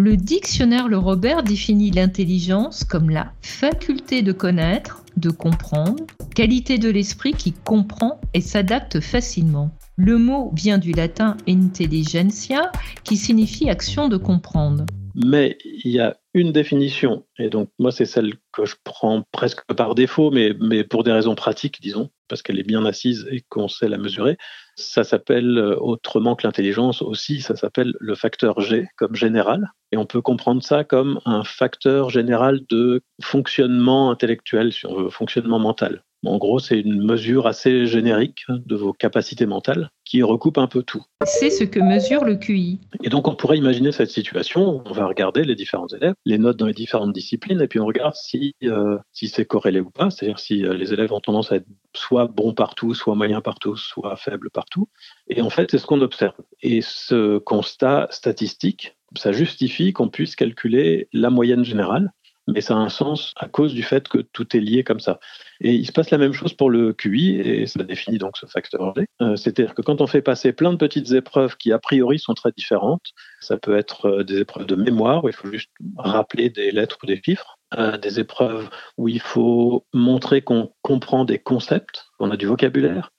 Le 0.00 0.16
dictionnaire 0.16 0.86
Le 0.86 0.96
Robert 0.96 1.42
définit 1.42 1.90
l'intelligence 1.90 2.84
comme 2.84 3.10
la 3.10 3.32
faculté 3.42 4.22
de 4.22 4.30
connaître, 4.30 5.02
de 5.16 5.28
comprendre, 5.28 6.06
qualité 6.36 6.78
de 6.78 6.88
l'esprit 6.88 7.32
qui 7.32 7.52
comprend 7.52 8.20
et 8.32 8.40
s'adapte 8.40 9.00
facilement. 9.00 9.72
Le 9.96 10.16
mot 10.16 10.52
vient 10.54 10.78
du 10.78 10.92
latin 10.92 11.36
intelligentsia 11.48 12.70
qui 13.02 13.16
signifie 13.16 13.68
action 13.68 14.08
de 14.08 14.16
comprendre. 14.16 14.86
Mais 15.16 15.58
il 15.64 15.90
y 15.90 15.98
a 15.98 16.16
une 16.32 16.52
définition, 16.52 17.26
et 17.36 17.50
donc 17.50 17.68
moi 17.80 17.90
c'est 17.90 18.04
celle 18.04 18.34
que 18.52 18.66
je 18.66 18.76
prends 18.84 19.24
presque 19.32 19.64
par 19.64 19.96
défaut, 19.96 20.30
mais, 20.30 20.54
mais 20.60 20.84
pour 20.84 21.02
des 21.02 21.10
raisons 21.10 21.34
pratiques, 21.34 21.80
disons, 21.82 22.08
parce 22.28 22.42
qu'elle 22.42 22.60
est 22.60 22.68
bien 22.68 22.84
assise 22.84 23.26
et 23.32 23.42
qu'on 23.48 23.66
sait 23.66 23.88
la 23.88 23.98
mesurer. 23.98 24.36
Ça 24.78 25.02
s'appelle 25.02 25.58
euh, 25.58 25.76
autrement 25.76 26.36
que 26.36 26.46
l'intelligence 26.46 27.02
aussi, 27.02 27.40
ça 27.40 27.56
s'appelle 27.56 27.94
le 27.98 28.14
facteur 28.14 28.60
G 28.60 28.86
comme 28.96 29.16
général. 29.16 29.72
Et 29.90 29.96
on 29.96 30.06
peut 30.06 30.22
comprendre 30.22 30.62
ça 30.62 30.84
comme 30.84 31.20
un 31.24 31.42
facteur 31.42 32.10
général 32.10 32.60
de 32.68 33.02
fonctionnement 33.20 34.12
intellectuel, 34.12 34.72
sur 34.72 35.12
fonctionnement 35.12 35.58
mental. 35.58 36.04
En 36.26 36.38
gros, 36.38 36.58
c'est 36.58 36.80
une 36.80 37.04
mesure 37.04 37.46
assez 37.46 37.86
générique 37.86 38.44
de 38.48 38.74
vos 38.74 38.92
capacités 38.92 39.46
mentales 39.46 39.90
qui 40.04 40.22
recoupe 40.22 40.58
un 40.58 40.66
peu 40.66 40.82
tout. 40.82 41.04
C'est 41.24 41.50
ce 41.50 41.64
que 41.64 41.78
mesure 41.78 42.24
le 42.24 42.36
QI. 42.36 42.80
Et 43.04 43.08
donc, 43.08 43.28
on 43.28 43.36
pourrait 43.36 43.58
imaginer 43.58 43.92
cette 43.92 44.10
situation. 44.10 44.82
On 44.84 44.92
va 44.92 45.06
regarder 45.06 45.44
les 45.44 45.54
différents 45.54 45.86
élèves, 45.88 46.14
les 46.24 46.38
notes 46.38 46.56
dans 46.56 46.66
les 46.66 46.72
différentes 46.72 47.12
disciplines, 47.12 47.60
et 47.60 47.68
puis 47.68 47.78
on 47.78 47.86
regarde 47.86 48.14
si, 48.14 48.54
euh, 48.64 48.98
si 49.12 49.28
c'est 49.28 49.44
corrélé 49.44 49.80
ou 49.80 49.90
pas. 49.90 50.10
C'est-à-dire 50.10 50.38
si 50.38 50.64
euh, 50.64 50.74
les 50.74 50.92
élèves 50.92 51.12
ont 51.12 51.20
tendance 51.20 51.52
à 51.52 51.56
être 51.56 51.66
soit 51.94 52.26
bons 52.26 52.54
partout, 52.54 52.94
soit 52.94 53.14
moyens 53.14 53.42
partout, 53.42 53.76
soit 53.76 54.16
faibles 54.16 54.50
partout. 54.50 54.88
Et 55.28 55.40
en 55.40 55.50
fait, 55.50 55.70
c'est 55.70 55.78
ce 55.78 55.86
qu'on 55.86 56.00
observe. 56.00 56.34
Et 56.62 56.80
ce 56.80 57.38
constat 57.38 58.08
statistique, 58.10 58.96
ça 59.16 59.32
justifie 59.32 59.92
qu'on 59.92 60.08
puisse 60.08 60.36
calculer 60.36 61.08
la 61.12 61.30
moyenne 61.30 61.64
générale 61.64 62.12
mais 62.48 62.60
ça 62.60 62.74
a 62.74 62.78
un 62.78 62.88
sens 62.88 63.32
à 63.36 63.46
cause 63.48 63.74
du 63.74 63.82
fait 63.82 64.08
que 64.08 64.18
tout 64.18 64.56
est 64.56 64.60
lié 64.60 64.82
comme 64.82 65.00
ça. 65.00 65.20
Et 65.60 65.74
il 65.74 65.86
se 65.86 65.92
passe 65.92 66.10
la 66.10 66.18
même 66.18 66.32
chose 66.32 66.54
pour 66.54 66.70
le 66.70 66.92
QI, 66.92 67.40
et 67.40 67.66
ça 67.66 67.82
définit 67.82 68.18
donc 68.18 68.36
ce 68.36 68.46
facteur 68.46 68.94
G. 68.96 69.06
Euh, 69.20 69.36
c'est-à-dire 69.36 69.74
que 69.74 69.82
quand 69.82 70.00
on 70.00 70.06
fait 70.06 70.22
passer 70.22 70.52
plein 70.52 70.72
de 70.72 70.78
petites 70.78 71.12
épreuves 71.12 71.56
qui 71.56 71.72
a 71.72 71.78
priori 71.78 72.18
sont 72.18 72.34
très 72.34 72.52
différentes, 72.56 73.12
ça 73.40 73.56
peut 73.56 73.76
être 73.76 74.06
euh, 74.06 74.24
des 74.24 74.38
épreuves 74.38 74.66
de 74.66 74.76
mémoire 74.76 75.24
où 75.24 75.28
il 75.28 75.34
faut 75.34 75.50
juste 75.50 75.70
rappeler 75.96 76.48
des 76.48 76.70
lettres 76.70 76.98
ou 77.02 77.06
des 77.06 77.20
chiffres, 77.22 77.58
euh, 77.76 77.98
des 77.98 78.18
épreuves 78.18 78.70
où 78.96 79.08
il 79.08 79.20
faut 79.20 79.84
montrer 79.92 80.40
qu'on 80.40 80.72
comprend 80.82 81.24
des 81.24 81.38
concepts, 81.38 82.06
qu'on 82.18 82.30
a 82.30 82.36
du 82.36 82.46
vocabulaire, 82.46 83.12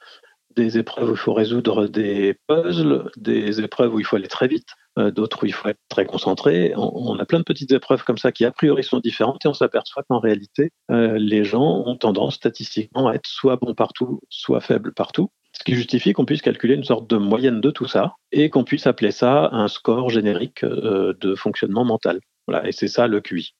des 0.59 0.77
épreuves 0.77 1.09
où 1.09 1.13
il 1.13 1.17
faut 1.17 1.33
résoudre 1.33 1.87
des 1.87 2.35
puzzles, 2.47 3.09
des 3.15 3.61
épreuves 3.61 3.93
où 3.93 3.99
il 3.99 4.05
faut 4.05 4.17
aller 4.17 4.27
très 4.27 4.49
vite, 4.49 4.67
euh, 4.97 5.09
d'autres 5.09 5.43
où 5.43 5.45
il 5.45 5.53
faut 5.53 5.69
être 5.69 5.79
très 5.87 6.05
concentré. 6.05 6.73
On, 6.75 7.17
a 7.17 7.25
plein 7.25 7.39
de 7.39 7.45
petites 7.45 7.71
épreuves 7.71 8.03
comme 8.03 8.17
ça 8.17 8.33
qui 8.33 8.43
a 8.43 8.51
priori 8.51 8.83
sont 8.83 8.99
différentes 8.99 9.45
et 9.45 9.47
on 9.47 9.53
s'aperçoit 9.53 10.03
qu'en 10.09 10.19
réalité, 10.19 10.71
euh, 10.91 11.17
les 11.17 11.45
gens 11.45 11.83
ont 11.85 11.95
tendance 11.95 12.35
statistiquement 12.35 13.07
à 13.07 13.13
être 13.13 13.27
soit 13.27 13.55
bons 13.55 13.73
partout, 13.73 14.19
soit 14.29 14.59
faibles 14.59 14.93
partout. 14.93 15.29
Ce 15.53 15.63
qui 15.63 15.75
justifie 15.75 16.11
qu'on 16.11 16.25
puisse 16.25 16.41
calculer 16.41 16.75
une 16.75 16.83
sorte 16.83 17.09
de 17.09 17.15
moyenne 17.15 17.61
de 17.61 17.71
tout 17.71 17.87
ça 17.87 18.15
et 18.33 18.49
qu'on 18.49 18.65
puisse 18.65 18.85
appeler 18.85 19.11
ça 19.11 19.49
un 19.53 19.69
score 19.69 20.09
générique 20.09 20.63
euh, 20.65 21.13
de 21.21 21.35
fonctionnement 21.35 21.85
mental. 21.85 22.19
Voilà, 22.47 22.67
et 22.67 22.73
c'est 22.73 22.89
ça 22.89 23.07
le 23.07 23.21
QI. 23.21 23.53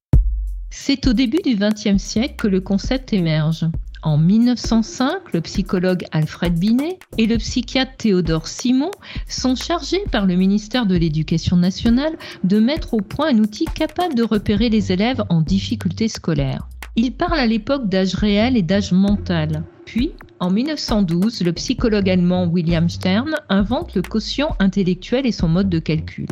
C'est 0.70 1.08
au 1.08 1.14
début 1.14 1.42
du 1.44 1.56
XXe 1.56 1.98
siècle 1.98 2.36
que 2.36 2.48
le 2.48 2.60
concept 2.60 3.14
émerge. 3.14 3.66
En 4.02 4.18
1905, 4.18 5.34
le 5.34 5.42
psychologue 5.42 6.06
Alfred 6.14 6.58
Binet 6.58 7.00
et 7.18 7.28
le 7.28 7.38
psychiatre 7.38 7.98
Théodore 7.98 8.48
Simon 8.48 8.92
sont 9.28 9.56
chargés 9.56 10.04
par 10.10 10.26
le 10.26 10.36
ministère 10.36 10.86
de 10.86 10.96
l'Éducation 10.96 11.58
nationale 11.58 12.18
de 12.46 12.60
mettre 12.60 12.94
au 12.94 13.02
point 13.02 13.28
un 13.36 13.40
outil 13.40 13.66
capable 13.66 14.16
de 14.16 14.24
repérer 14.24 14.70
les 14.70 14.94
élèves 14.94 15.22
en 15.28 15.42
difficulté 15.42 16.08
scolaire. 16.08 16.70
Ils 16.96 17.12
parlent 17.12 17.40
à 17.40 17.46
l'époque 17.46 17.90
d'âge 17.90 18.16
réel 18.16 18.56
et 18.56 18.62
d'âge 18.62 18.94
mental. 18.94 19.64
Puis, 19.86 20.14
en 20.40 20.50
1912, 20.50 21.42
le 21.42 21.52
psychologue 21.52 22.10
allemand 22.10 22.48
William 22.48 22.88
Stern 22.88 23.36
invente 23.50 23.96
le 23.96 24.02
quotient 24.02 24.56
intellectuel 24.60 25.26
et 25.26 25.34
son 25.34 25.50
mode 25.50 25.70
de 25.70 25.80
calcul. 25.80 26.28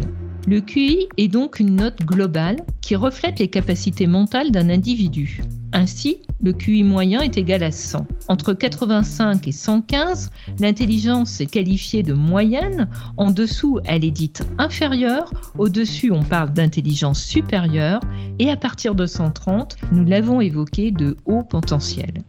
Le 0.48 0.62
QI 0.62 1.10
est 1.18 1.28
donc 1.28 1.60
une 1.60 1.76
note 1.76 2.00
globale 2.06 2.58
qui 2.80 2.96
reflète 2.96 3.40
les 3.40 3.50
capacités 3.50 4.08
mentales 4.08 4.52
d'un 4.52 4.70
individu. 4.70 5.42
Ainsi, 5.74 6.18
le 6.42 6.54
QI 6.54 6.84
moyen 6.84 7.22
est 7.22 7.38
égal 7.38 7.64
à 7.64 7.72
100. 7.72 8.08
Entre 8.30 8.54
85 8.54 9.48
et 9.48 9.52
115, 9.52 10.32
l'intelligence 10.60 11.42
est 11.42 11.48
qualifiée 11.48 12.04
de 12.04 12.14
moyenne. 12.14 12.88
En 13.18 13.32
dessous, 13.32 13.80
elle 13.86 14.06
est 14.06 14.12
dite 14.12 14.44
inférieure. 14.58 15.32
Au-dessus, 15.58 16.12
on 16.12 16.24
parle 16.24 16.54
d'intelligence 16.54 17.22
supérieure. 17.22 18.00
Et 18.40 18.50
à 18.50 18.56
partir 18.56 18.96
de 18.96 19.06
130, 19.06 19.78
nous 19.92 20.06
l'avons 20.06 20.42
évoqué 20.42 20.92
de 20.92 21.18
haut 21.26 21.44
potentiel. 21.44 22.24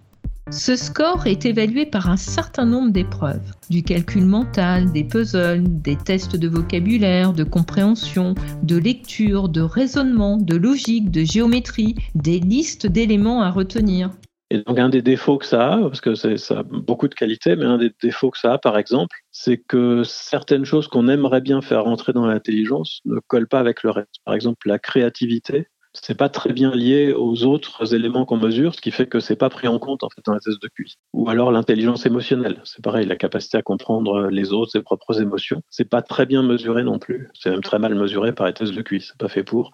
Ce 0.51 0.77
score 0.77 1.27
est 1.27 1.45
évalué 1.45 1.85
par 1.85 2.09
un 2.09 2.17
certain 2.17 2.65
nombre 2.65 2.91
d'épreuves, 2.91 3.53
du 3.69 3.83
calcul 3.83 4.25
mental, 4.25 4.91
des 4.93 5.05
puzzles, 5.05 5.63
des 5.65 5.97
tests 5.97 6.37
de 6.37 6.49
vocabulaire, 6.49 7.35
de 7.35 7.45
compréhension, 7.45 8.35
de 8.63 8.79
lecture, 8.79 9.51
de 9.51 9.61
raisonnement, 9.61 10.39
de 10.39 10.57
logique, 10.57 11.11
de 11.11 11.23
géométrie, 11.23 11.97
des 12.15 12.41
listes 12.41 12.87
d'éléments 12.87 13.43
à 13.43 13.51
retenir. 13.51 14.11
Et 14.51 14.63
donc 14.63 14.79
un 14.79 14.89
des 14.89 15.03
défauts 15.03 15.37
que 15.37 15.45
ça 15.45 15.75
a, 15.75 15.79
parce 15.81 16.01
que 16.01 16.15
ça 16.15 16.61
a 16.61 16.63
beaucoup 16.63 17.09
de 17.09 17.15
qualités, 17.15 17.55
mais 17.55 17.67
un 17.67 17.77
des 17.77 17.93
défauts 18.03 18.31
que 18.31 18.39
ça 18.39 18.55
a, 18.55 18.59
par 18.59 18.79
exemple, 18.79 19.15
c'est 19.31 19.59
que 19.59 20.03
certaines 20.05 20.65
choses 20.65 20.89
qu'on 20.89 21.09
aimerait 21.09 21.43
bien 21.43 21.61
faire 21.61 21.85
rentrer 21.85 22.15
dans 22.15 22.27
l'intelligence 22.27 23.01
ne 23.05 23.21
collent 23.27 23.49
pas 23.49 23.61
avec 23.61 23.83
le 23.83 23.91
reste. 23.91 24.17
Par 24.25 24.35
exemple, 24.35 24.67
la 24.67 24.79
créativité, 24.79 25.69
c'est 26.03 26.17
pas 26.17 26.29
très 26.29 26.53
bien 26.53 26.71
lié 26.75 27.13
aux 27.13 27.45
autres 27.45 27.95
éléments 27.95 28.25
qu'on 28.25 28.37
mesure, 28.37 28.75
ce 28.75 28.81
qui 28.81 28.91
fait 28.91 29.07
que 29.07 29.21
c'est 29.21 29.37
pas 29.37 29.51
pris 29.51 29.69
en 29.69 29.79
compte 29.79 30.03
en 30.05 30.09
fait 30.09 30.23
dans 30.25 30.35
la 30.35 30.41
test 30.41 30.61
de 30.63 30.69
QI. 30.69 30.97
Ou 31.13 31.29
alors 31.29 31.53
l'intelligence 31.53 32.07
émotionnelle, 32.07 32.61
c'est 32.65 32.83
pareil, 32.83 33.07
la 33.07 33.17
capacité 33.17 33.59
à 33.59 33.63
comprendre 33.63 34.29
les 34.29 34.53
autres, 34.53 34.73
ses 34.73 34.83
propres 34.83 35.21
émotions, 35.21 35.63
c'est 35.71 35.89
pas 35.89 36.03
très 36.03 36.27
bien 36.27 36.43
mesuré 36.43 36.83
non 36.85 36.99
plus. 36.99 37.29
C'est 37.35 37.51
même 37.51 37.63
très 37.63 37.79
mal 37.79 37.95
mesuré 37.95 38.33
par 38.33 38.47
les 38.47 38.53
tests 38.53 38.75
de 38.75 38.83
QI, 38.83 39.01
c'est 39.01 39.17
pas 39.17 39.29
fait 39.29 39.45
pour. 39.45 39.73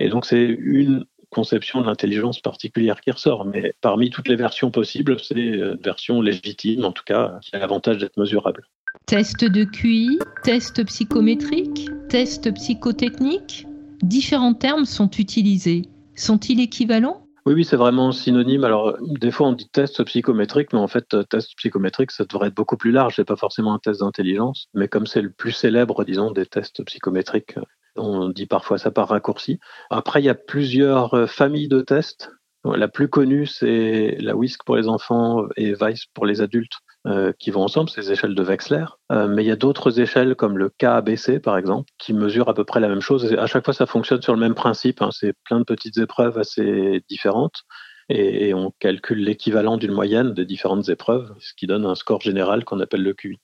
Et 0.00 0.08
donc 0.08 0.26
c'est 0.26 0.44
une 0.44 1.04
conception 1.34 1.80
de 1.80 1.86
l'intelligence 1.86 2.40
particulière 2.40 3.00
qui 3.00 3.10
ressort. 3.10 3.44
Mais 3.44 3.74
parmi 3.80 4.08
toutes 4.08 4.28
les 4.28 4.36
versions 4.36 4.70
possibles, 4.70 5.16
c'est 5.20 5.34
une 5.34 5.76
version 5.82 6.22
légitime, 6.22 6.84
en 6.84 6.92
tout 6.92 7.02
cas, 7.04 7.38
qui 7.42 7.54
a 7.54 7.58
l'avantage 7.58 7.98
d'être 7.98 8.16
mesurable. 8.16 8.66
Test 9.06 9.44
de 9.44 9.64
QI, 9.64 10.18
test 10.44 10.82
psychométrique, 10.86 11.90
test 12.08 12.52
psychotechnique, 12.54 13.66
différents 14.02 14.54
termes 14.54 14.84
sont 14.84 15.10
utilisés. 15.10 15.82
Sont-ils 16.16 16.60
équivalents? 16.60 17.26
Oui, 17.46 17.52
oui, 17.54 17.64
c'est 17.64 17.76
vraiment 17.76 18.10
synonyme. 18.10 18.64
Alors, 18.64 18.96
des 19.00 19.30
fois, 19.30 19.48
on 19.48 19.52
dit 19.52 19.68
test 19.68 20.02
psychométrique, 20.04 20.72
mais 20.72 20.78
en 20.78 20.88
fait, 20.88 21.14
test 21.28 21.54
psychométrique, 21.56 22.10
ça 22.10 22.24
devrait 22.24 22.48
être 22.48 22.54
beaucoup 22.54 22.78
plus 22.78 22.90
large. 22.90 23.16
C'est 23.16 23.24
pas 23.24 23.36
forcément 23.36 23.74
un 23.74 23.78
test 23.78 24.00
d'intelligence, 24.00 24.68
mais 24.72 24.88
comme 24.88 25.06
c'est 25.06 25.20
le 25.20 25.30
plus 25.30 25.52
célèbre, 25.52 26.04
disons, 26.04 26.30
des 26.30 26.46
tests 26.46 26.82
psychométriques, 26.84 27.56
on 27.96 28.30
dit 28.30 28.46
parfois 28.46 28.78
ça 28.78 28.90
par 28.90 29.08
raccourci. 29.08 29.58
Après, 29.90 30.22
il 30.22 30.24
y 30.24 30.30
a 30.30 30.34
plusieurs 30.34 31.14
euh, 31.14 31.26
familles 31.26 31.68
de 31.68 31.80
tests. 31.80 32.30
La 32.64 32.88
plus 32.88 33.08
connue, 33.08 33.46
c'est 33.46 34.16
la 34.20 34.34
WISC 34.34 34.64
pour 34.64 34.76
les 34.76 34.88
enfants 34.88 35.44
et 35.56 35.74
VICE 35.74 36.06
pour 36.14 36.24
les 36.24 36.40
adultes 36.40 36.72
euh, 37.06 37.32
qui 37.38 37.50
vont 37.50 37.62
ensemble, 37.62 37.90
les 37.96 38.12
échelles 38.12 38.34
de 38.34 38.42
Wechsler. 38.42 38.86
Euh, 39.12 39.28
mais 39.28 39.44
il 39.44 39.46
y 39.46 39.50
a 39.50 39.56
d'autres 39.56 40.00
échelles 40.00 40.34
comme 40.36 40.56
le 40.56 40.70
KABC 40.70 41.38
par 41.38 41.58
exemple, 41.58 41.90
qui 41.98 42.14
mesurent 42.14 42.48
à 42.48 42.54
peu 42.54 42.64
près 42.64 42.80
la 42.80 42.88
même 42.88 43.02
chose. 43.02 43.30
Et 43.30 43.38
à 43.38 43.46
chaque 43.46 43.64
fois, 43.64 43.74
ça 43.74 43.86
fonctionne 43.86 44.22
sur 44.22 44.32
le 44.32 44.40
même 44.40 44.54
principe. 44.54 45.02
Hein. 45.02 45.10
C'est 45.12 45.34
plein 45.44 45.58
de 45.58 45.64
petites 45.64 45.98
épreuves 45.98 46.38
assez 46.38 47.02
différentes. 47.08 47.64
Et, 48.08 48.48
et 48.48 48.54
on 48.54 48.72
calcule 48.78 49.18
l'équivalent 49.18 49.76
d'une 49.76 49.92
moyenne 49.92 50.32
des 50.34 50.46
différentes 50.46 50.88
épreuves, 50.88 51.34
ce 51.40 51.52
qui 51.54 51.66
donne 51.66 51.84
un 51.86 51.94
score 51.94 52.20
général 52.20 52.64
qu'on 52.64 52.80
appelle 52.80 53.02
le 53.02 53.12
QI. 53.14 53.38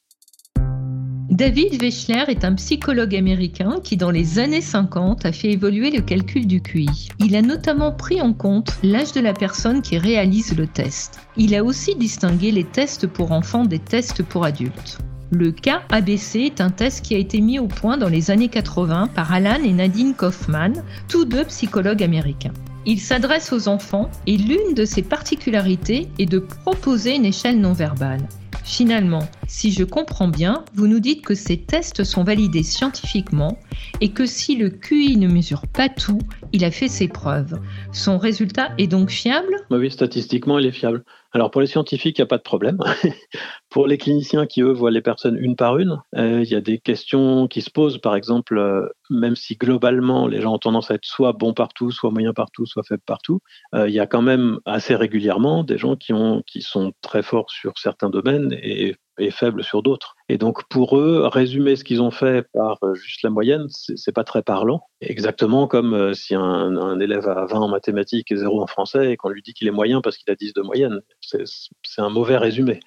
David 1.41 1.81
Wechsler 1.81 2.25
est 2.29 2.45
un 2.45 2.53
psychologue 2.53 3.17
américain 3.17 3.81
qui, 3.83 3.97
dans 3.97 4.11
les 4.11 4.39
années 4.39 4.61
50, 4.61 5.25
a 5.25 5.33
fait 5.33 5.53
évoluer 5.53 5.91
le 5.91 6.03
calcul 6.03 6.47
du 6.47 6.61
QI. 6.61 7.09
Il 7.19 7.35
a 7.35 7.41
notamment 7.41 7.93
pris 7.93 8.21
en 8.21 8.35
compte 8.35 8.73
l'âge 8.83 9.13
de 9.13 9.21
la 9.21 9.33
personne 9.33 9.81
qui 9.81 9.97
réalise 9.97 10.55
le 10.55 10.67
test. 10.67 11.19
Il 11.39 11.55
a 11.55 11.65
aussi 11.65 11.95
distingué 11.95 12.51
les 12.51 12.65
tests 12.65 13.07
pour 13.07 13.33
enfants 13.33 13.65
des 13.65 13.79
tests 13.79 14.23
pour 14.23 14.45
adultes. 14.45 14.99
Le 15.31 15.51
KABC 15.51 16.41
est 16.41 16.61
un 16.61 16.69
test 16.69 17.03
qui 17.03 17.15
a 17.15 17.19
été 17.19 17.41
mis 17.41 17.59
au 17.59 17.69
point 17.69 17.97
dans 17.97 18.11
les 18.11 18.31
années 18.31 18.49
80 18.49 19.07
par 19.15 19.33
Alan 19.33 19.65
et 19.65 19.73
Nadine 19.73 20.13
Kaufman, 20.13 20.75
tous 21.09 21.25
deux 21.25 21.47
psychologues 21.47 22.03
américains. 22.03 22.53
Il 22.85 23.01
s'adresse 23.01 23.51
aux 23.55 23.67
enfants 23.67 24.11
et 24.27 24.37
l'une 24.37 24.75
de 24.75 24.85
ses 24.85 25.01
particularités 25.01 26.07
est 26.19 26.27
de 26.27 26.39
proposer 26.39 27.17
une 27.17 27.25
échelle 27.25 27.63
non 27.63 27.73
verbale. 27.73 28.29
Finalement, 28.65 29.29
si 29.47 29.73
je 29.73 29.85
comprends 29.85 30.29
bien, 30.29 30.65
vous 30.75 30.87
nous 30.87 31.01
dites 31.01 31.25
que 31.25 31.35
ces 31.35 31.59
tests 31.59 32.05
sont 32.05 32.25
validés 32.25 32.63
scientifiquement 32.63 33.59
et 34.01 34.11
que 34.11 34.27
si 34.27 34.57
le 34.57 34.71
QI 34.71 35.17
ne 35.17 35.29
mesure 35.29 35.67
pas 35.67 35.89
tout, 35.89 36.21
il 36.53 36.65
a 36.65 36.71
fait 36.71 36.89
ses 36.89 37.09
preuves. 37.09 37.59
Son 37.93 38.19
résultat 38.19 38.71
est 38.79 38.87
donc 38.87 39.11
fiable? 39.11 39.55
Oui, 39.71 39.91
statistiquement, 39.91 40.59
il 40.59 40.67
est 40.67 40.73
fiable. 40.73 41.05
Alors 41.33 41.51
pour 41.51 41.61
les 41.61 41.69
scientifiques, 41.69 42.19
il 42.19 42.23
n'y 42.23 42.25
a 42.25 42.27
pas 42.27 42.39
de 42.39 42.43
problème. 42.43 42.79
pour 43.71 43.87
les 43.87 43.99
cliniciens 43.99 44.47
qui, 44.47 44.63
eux, 44.63 44.73
voient 44.73 44.91
les 44.91 45.01
personnes 45.01 45.37
une 45.37 45.55
par 45.55 45.79
une, 45.79 46.03
euh, 46.17 46.43
il 46.43 46.51
y 46.51 46.57
a 46.57 46.61
des 46.61 46.79
questions 46.79 47.47
qui 47.47 47.63
se 47.63 47.71
posent. 47.71 47.99
Par 47.99 48.17
exemple, 48.17 48.59
euh, 48.59 48.89
même 49.11 49.37
si 49.37 49.57
globalement 49.57 50.27
les 50.27 50.41
gens 50.41 50.55
ont 50.55 50.59
tendance 50.59 50.91
à 50.91 50.95
être 50.95 51.05
soit 51.05 51.33
bons 51.33 51.55
partout, 51.55 51.93
soit 51.93 52.11
moyens 52.11 52.35
partout, 52.35 52.67
soit 52.67 52.83
faibles 52.83 53.03
partout, 53.07 53.41
euh, 53.75 53.89
il 53.89 53.95
y 53.95 54.01
a 54.01 54.07
quand 54.07 54.23
même 54.23 54.59
assez 54.65 54.97
régulièrement 54.97 55.63
des 55.63 55.79
gens 55.79 55.95
qui, 55.95 56.13
qui 56.47 56.63
sont 56.63 56.93
très 57.01 57.23
forts 57.23 57.51
sur 57.51 57.79
certains 57.79 58.11
domaines 58.11 58.53
et 58.61 58.97
et 59.21 59.31
faible 59.31 59.63
sur 59.63 59.83
d'autres. 59.83 60.17
Et 60.29 60.39
donc 60.39 60.69
pour 60.69 60.99
eux, 60.99 61.27
résumer 61.27 61.77
ce 61.77 61.85
qu'ils 61.85 62.03
ont 62.03 62.11
fait 62.11 62.47
par 62.53 62.79
euh, 62.83 62.95
juste 62.95 63.23
la 63.23 63.31
moyenne, 63.31 63.67
c'est 63.69 64.13
pas 64.13 64.25
très 64.25 64.43
parlant. 64.43 64.83
Exactement 65.01 65.67
comme 65.67 65.95
euh, 65.95 66.15
si 66.15 66.35
un, 66.35 67.01
élève 67.01 67.29
a 67.29 67.47
20 67.47 67.61
en 67.61 67.69
mathématiques 67.69 68.33
et 68.33 68.37
0 68.37 68.63
en 68.63 68.67
français 68.67 69.13
et 69.13 69.17
qu'on 69.17 69.29
lui 69.29 69.43
dit 69.43 69.55
qu'il 69.55 69.69
est 69.69 69.73
moyen 69.73 70.01
parce 70.01 70.17
qu'il 70.17 70.31
a 70.31 70.35
10 70.35 70.55
de 70.55 70.63
moyenne. 70.63 71.01
C'est 71.21 72.03
un 72.03 72.11
mauvais 72.11 72.37
résumé. 72.37 72.81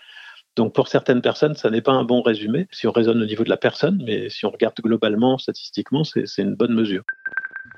Donc 0.56 0.74
pour 0.74 0.88
certaines 0.88 1.22
personnes, 1.22 1.56
ça 1.56 1.70
n'est 1.70 1.82
pas 1.82 1.94
un 1.94 2.04
bon 2.04 2.22
résumé 2.22 2.68
si 2.72 2.88
on 2.88 2.92
raisonne 2.92 3.22
au 3.22 3.26
niveau 3.26 3.44
de 3.44 3.50
la 3.50 3.58
personne, 3.58 4.02
mais 4.06 4.30
si 4.30 4.46
on 4.46 4.52
regarde 4.52 4.76
globalement, 4.82 5.38
statistiquement, 5.38 6.04
c'est 6.04 6.42
une 6.42 6.56
bonne 6.56 6.74
mesure. 6.74 7.04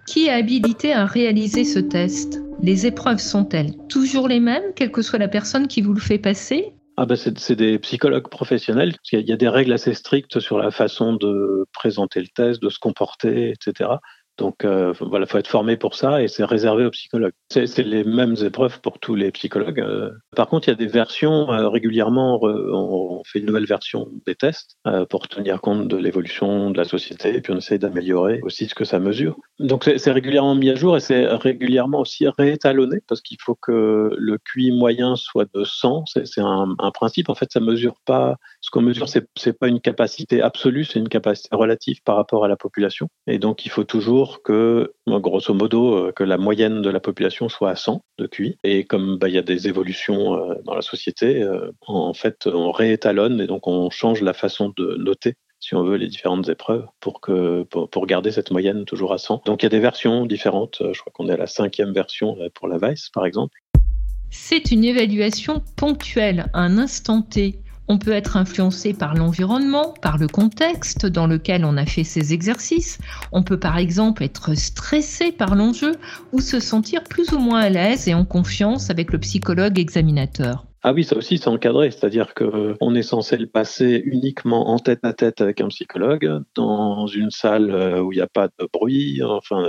Qui 0.08 0.28
est 0.28 0.32
habilité 0.32 0.94
à 0.94 1.06
réaliser 1.06 1.64
ce 1.64 1.80
test? 1.80 2.42
Les 2.62 2.86
épreuves 2.86 3.20
sont-elles 3.20 3.76
toujours 3.88 4.28
les 4.28 4.40
mêmes, 4.40 4.74
quelle 4.76 4.92
que 4.92 5.02
soit 5.02 5.20
la 5.20 5.28
personne 5.28 5.68
qui 5.68 5.82
vous 5.82 5.94
le 5.94 6.00
fait 6.00 6.20
passer? 6.20 6.74
Ah 6.98 7.06
ben 7.06 7.16
c'est 7.16 7.56
des 7.56 7.78
psychologues 7.80 8.30
professionnels. 8.30 8.96
Il 9.12 9.28
y, 9.28 9.34
a 9.34 9.38
des 9.38 9.50
règles 9.50 9.74
assez 9.74 9.94
strictes 9.94 10.40
sur 10.40 10.58
la 10.58 10.72
façon 10.72 11.14
de 11.14 11.66
présenter 11.74 12.22
le 12.22 12.28
test, 12.28 12.62
de 12.62 12.70
se 12.70 12.80
comporter, 12.80 13.50
etc. 13.50 13.90
Donc 14.38 14.66
euh, 14.66 14.94
voilà, 15.00 15.26
faut 15.26 15.38
être 15.38 15.48
formé 15.48 15.78
pour 15.78 15.96
ça 15.96 16.22
et 16.22 16.28
c'est 16.28 16.44
réservé 16.44 16.86
aux 16.86 16.92
psychologues. 16.92 17.34
C'est 17.50 17.78
les 17.80 18.04
mêmes 18.04 18.36
épreuves 18.44 18.82
pour 18.82 19.00
tous 19.00 19.16
les 19.16 19.32
psychologues. 19.32 19.80
Euh. 19.80 20.12
Par 20.36 20.48
contre, 20.48 20.68
il 20.68 20.72
y 20.72 20.74
a 20.74 20.78
des 20.78 20.88
versions 20.88 21.52
euh, 21.52 21.70
régulièrement. 21.70 22.40
On, 22.44 23.22
fait 23.26 23.40
une 23.40 23.46
nouvelle 23.46 23.66
version 23.66 24.10
des 24.26 24.36
tests 24.36 24.78
euh, 24.88 25.06
pour 25.06 25.28
tenir 25.28 25.62
compte 25.62 25.88
de 25.88 25.98
l'évolution 25.98 26.70
de 26.70 26.78
la 26.78 26.84
société 26.84 27.36
et 27.36 27.42
puis 27.42 27.54
on 27.54 27.58
essaye 27.58 27.80
d'améliorer 27.80 28.40
aussi 28.44 28.68
ce 28.68 28.76
que 28.76 28.84
ça 28.84 29.00
mesure. 29.00 29.38
Donc 29.60 29.90
c'est 29.98 30.12
régulièrement 30.12 30.54
mis 30.54 30.70
à 30.70 30.76
jour 30.76 30.98
et 30.98 31.00
c'est 31.00 31.26
régulièrement 31.28 32.02
aussi 32.02 32.28
réétalonné 32.28 32.98
parce 33.08 33.22
qu'il 33.22 33.38
faut 33.42 33.56
que 33.56 34.12
le 34.18 34.38
QI 34.38 34.72
moyen 34.72 35.16
soit 35.16 35.48
de 35.54 35.64
100. 35.64 36.06
C'est 36.08 36.42
un, 36.42 36.76
un, 36.78 36.92
principe. 36.92 37.30
En 37.30 37.36
fait, 37.36 37.52
ça 37.52 37.60
mesure 37.60 37.96
pas. 38.06 38.36
Ce 38.62 38.70
qu'on 38.70 38.82
mesure, 38.82 39.08
c'est 39.10 39.58
pas 39.58 39.68
une 39.68 39.80
capacité 39.80 40.42
absolue, 40.42 40.84
c'est 40.84 41.00
une 41.00 41.10
capacité 41.10 41.50
relative 41.56 42.02
par 42.04 42.18
rapport 42.18 42.44
à 42.44 42.48
la 42.48 42.58
population. 42.58 43.08
Et 43.28 43.40
donc 43.40 43.66
il 43.66 43.70
faut 43.70 43.84
toujours 43.84 44.25
que, 44.44 44.94
grosso 45.08 45.54
modo, 45.54 45.96
euh, 45.96 46.12
que 46.12 46.24
la 46.24 46.38
moyenne 46.38 46.82
de 46.82 46.90
la 46.90 47.00
population 47.00 47.50
soit 47.50 47.72
à 47.72 47.76
100 47.76 48.02
de 48.18 48.28
QI. 48.28 48.58
Et 48.64 48.84
comme 48.86 49.18
bah, 49.18 49.30
il 49.30 49.36
y 49.36 49.38
a 49.38 49.42
des 49.42 49.68
évolutions 49.68 50.36
euh, 50.36 50.56
dans 50.66 50.76
la 50.76 50.82
société, 50.82 51.42
euh, 51.42 51.72
en 51.88 52.14
fait, 52.14 52.48
on 52.48 52.72
réétalonne 52.72 53.42
et 53.42 53.48
donc 53.48 53.68
on 53.68 53.90
change 53.90 54.22
la 54.22 54.34
façon 54.34 54.74
de 54.78 54.96
noter 54.98 55.36
si 55.62 55.74
on 55.74 55.84
veut, 55.84 55.96
les 55.96 56.10
différentes 56.10 56.48
épreuves 56.48 56.86
pour, 57.00 57.22
que, 57.22 57.64
pour, 57.64 58.06
garder 58.06 58.32
cette 58.32 58.52
moyenne 58.52 58.86
toujours 58.86 59.14
à 59.14 59.18
100. 59.18 59.42
Donc 59.48 59.64
il 59.64 59.66
y 59.66 59.68
a 59.68 59.70
des 59.70 59.80
versions 59.80 60.28
différentes. 60.28 60.78
Je 60.80 61.00
crois 61.00 61.12
qu'on 61.12 61.28
est 61.28 61.34
à 61.34 61.38
la 61.38 61.48
cinquième 61.48 61.92
version 61.92 62.38
pour 62.54 62.68
la 62.68 62.78
Vice, 62.78 63.10
par 63.12 63.26
exemple. 63.26 63.58
C'est 64.30 64.72
une 64.72 64.84
évaluation 64.84 65.64
ponctuelle, 65.76 66.52
un 66.54 66.78
instant 66.78 67.24
T. 67.24 67.62
On 67.88 68.00
peut 68.00 68.12
être 68.12 68.36
influencé 68.36 68.94
par 68.94 69.14
l'environnement, 69.14 69.94
par 70.02 70.18
le 70.18 70.28
contexte 70.28 71.06
dans 71.06 71.28
lequel 71.28 71.66
on 71.66 71.78
a 71.78 71.86
fait 71.86 72.04
ces 72.04 72.34
exercices. 72.34 72.98
On 73.32 73.44
peut 73.44 73.60
par 73.60 73.78
exemple 73.78 74.24
être 74.24 74.56
stressé 74.56 75.32
par 75.32 75.56
l'enjeu 75.56 75.94
ou 76.32 76.42
se 76.42 76.60
sentir 76.60 77.04
plus 77.04 77.32
ou 77.32 77.38
moins 77.38 77.62
à 77.62 77.70
l'aise 77.70 78.08
et 78.08 78.14
en 78.14 78.26
confiance 78.26 78.90
avec 78.90 79.12
le 79.12 79.20
psychologue 79.20 79.78
examinateur. 79.78 80.66
Ah 80.88 80.94
oui, 80.94 81.04
ça 81.04 81.18
aussi 81.18 81.40
c'est 81.40 81.48
encadré, 81.48 81.90
c'est-à-dire 81.90 82.36
qu'on 82.36 82.94
est 82.94 83.02
censé 83.02 83.38
le 83.38 83.48
passer 83.48 84.04
uniquement 84.06 84.70
en 84.70 84.78
tête 84.78 85.00
à 85.04 85.14
tête 85.14 85.42
avec 85.42 85.60
un 85.60 85.68
psychologue 85.70 86.44
dans 86.54 87.08
une 87.08 87.32
salle 87.32 87.72
euh, 87.72 88.02
où 88.02 88.12
il 88.12 88.18
n'y 88.18 88.22
a 88.22 88.28
pas 88.28 88.50
de 88.60 88.68
bruit, 88.72 89.24
enfin 89.24 89.64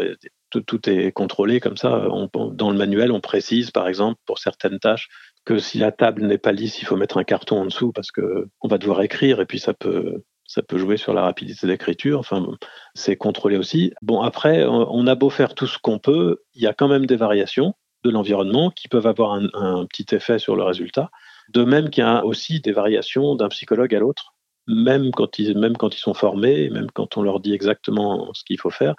tout, 0.51 0.91
est 0.91 1.13
contrôlé 1.13 1.59
comme 1.59 1.77
ça. 1.77 2.07
dans 2.53 2.71
le 2.71 2.77
manuel, 2.77 3.13
on 3.13 3.21
précise 3.21 3.71
par 3.71 3.89
exemple 3.89 4.21
pour 4.27 4.39
certaines 4.39 4.79
tâches 4.79 5.09
que 5.47 5.59
si 5.59 5.79
la 5.79 5.93
table 5.93 6.27
n'est 6.27 6.39
pas 6.39 6.53
lisse, 6.53 6.83
il 6.83 6.85
faut 6.85 6.97
mettre 6.97 7.17
un 7.17 7.25
carton 7.25 7.61
en 7.63 7.65
dessous 7.65 7.93
parce 7.93 8.11
que 8.11 8.49
on 8.61 8.69
va 8.69 8.77
devoir 8.77 9.01
écrire 9.01 9.41
et 9.41 9.47
puis 9.47 9.61
ça 9.61 9.73
peut 9.73 10.23
ça 10.45 10.63
peut 10.63 10.77
jouer 10.77 10.97
sur 10.97 11.15
la 11.15 11.23
rapidité 11.23 11.67
d'écriture. 11.67 12.19
Enfin, 12.21 12.47
c'est 12.95 13.17
contrôlé 13.17 13.57
aussi. 13.57 13.93
Bon, 14.03 14.21
après, 14.21 14.65
on 14.65 15.07
a 15.07 15.15
beau 15.15 15.31
faire 15.31 15.55
tout 15.55 15.67
ce 15.67 15.79
qu'on 15.79 15.99
peut, 15.99 16.43
il 16.55 16.63
y 16.63 16.67
a 16.67 16.73
quand 16.73 16.89
même 16.89 17.07
des 17.07 17.17
variations 17.17 17.75
de 18.05 18.11
l'environnement 18.11 18.71
qui 18.71 18.89
peuvent 18.89 19.07
avoir 19.07 19.33
un, 19.33 19.87
petit 19.87 20.15
effet 20.15 20.39
sur 20.39 20.55
le 20.55 20.63
résultat. 20.63 21.11
De 21.49 21.65
même 21.65 21.91
qu'il 21.91 22.05
y 22.05 22.07
a 22.07 22.25
aussi 22.25 22.61
des 22.61 22.73
variations 22.73 23.35
d'un 23.35 23.49
psychologue 23.49 23.95
à 23.95 23.99
l'autre, 23.99 24.35
même 24.69 25.11
quand 25.11 25.39
ils 25.39 25.59
même 25.59 25.77
quand 25.77 25.95
ils 25.95 26.01
sont 26.01 26.15
formés, 26.15 26.71
même 26.71 26.91
quand 26.93 27.17
on 27.17 27.23
leur 27.23 27.41
dit 27.41 27.55
exactement 27.55 28.33
ce 28.35 28.45
qu'il 28.45 28.61
faut 28.61 28.71
faire. 28.71 28.95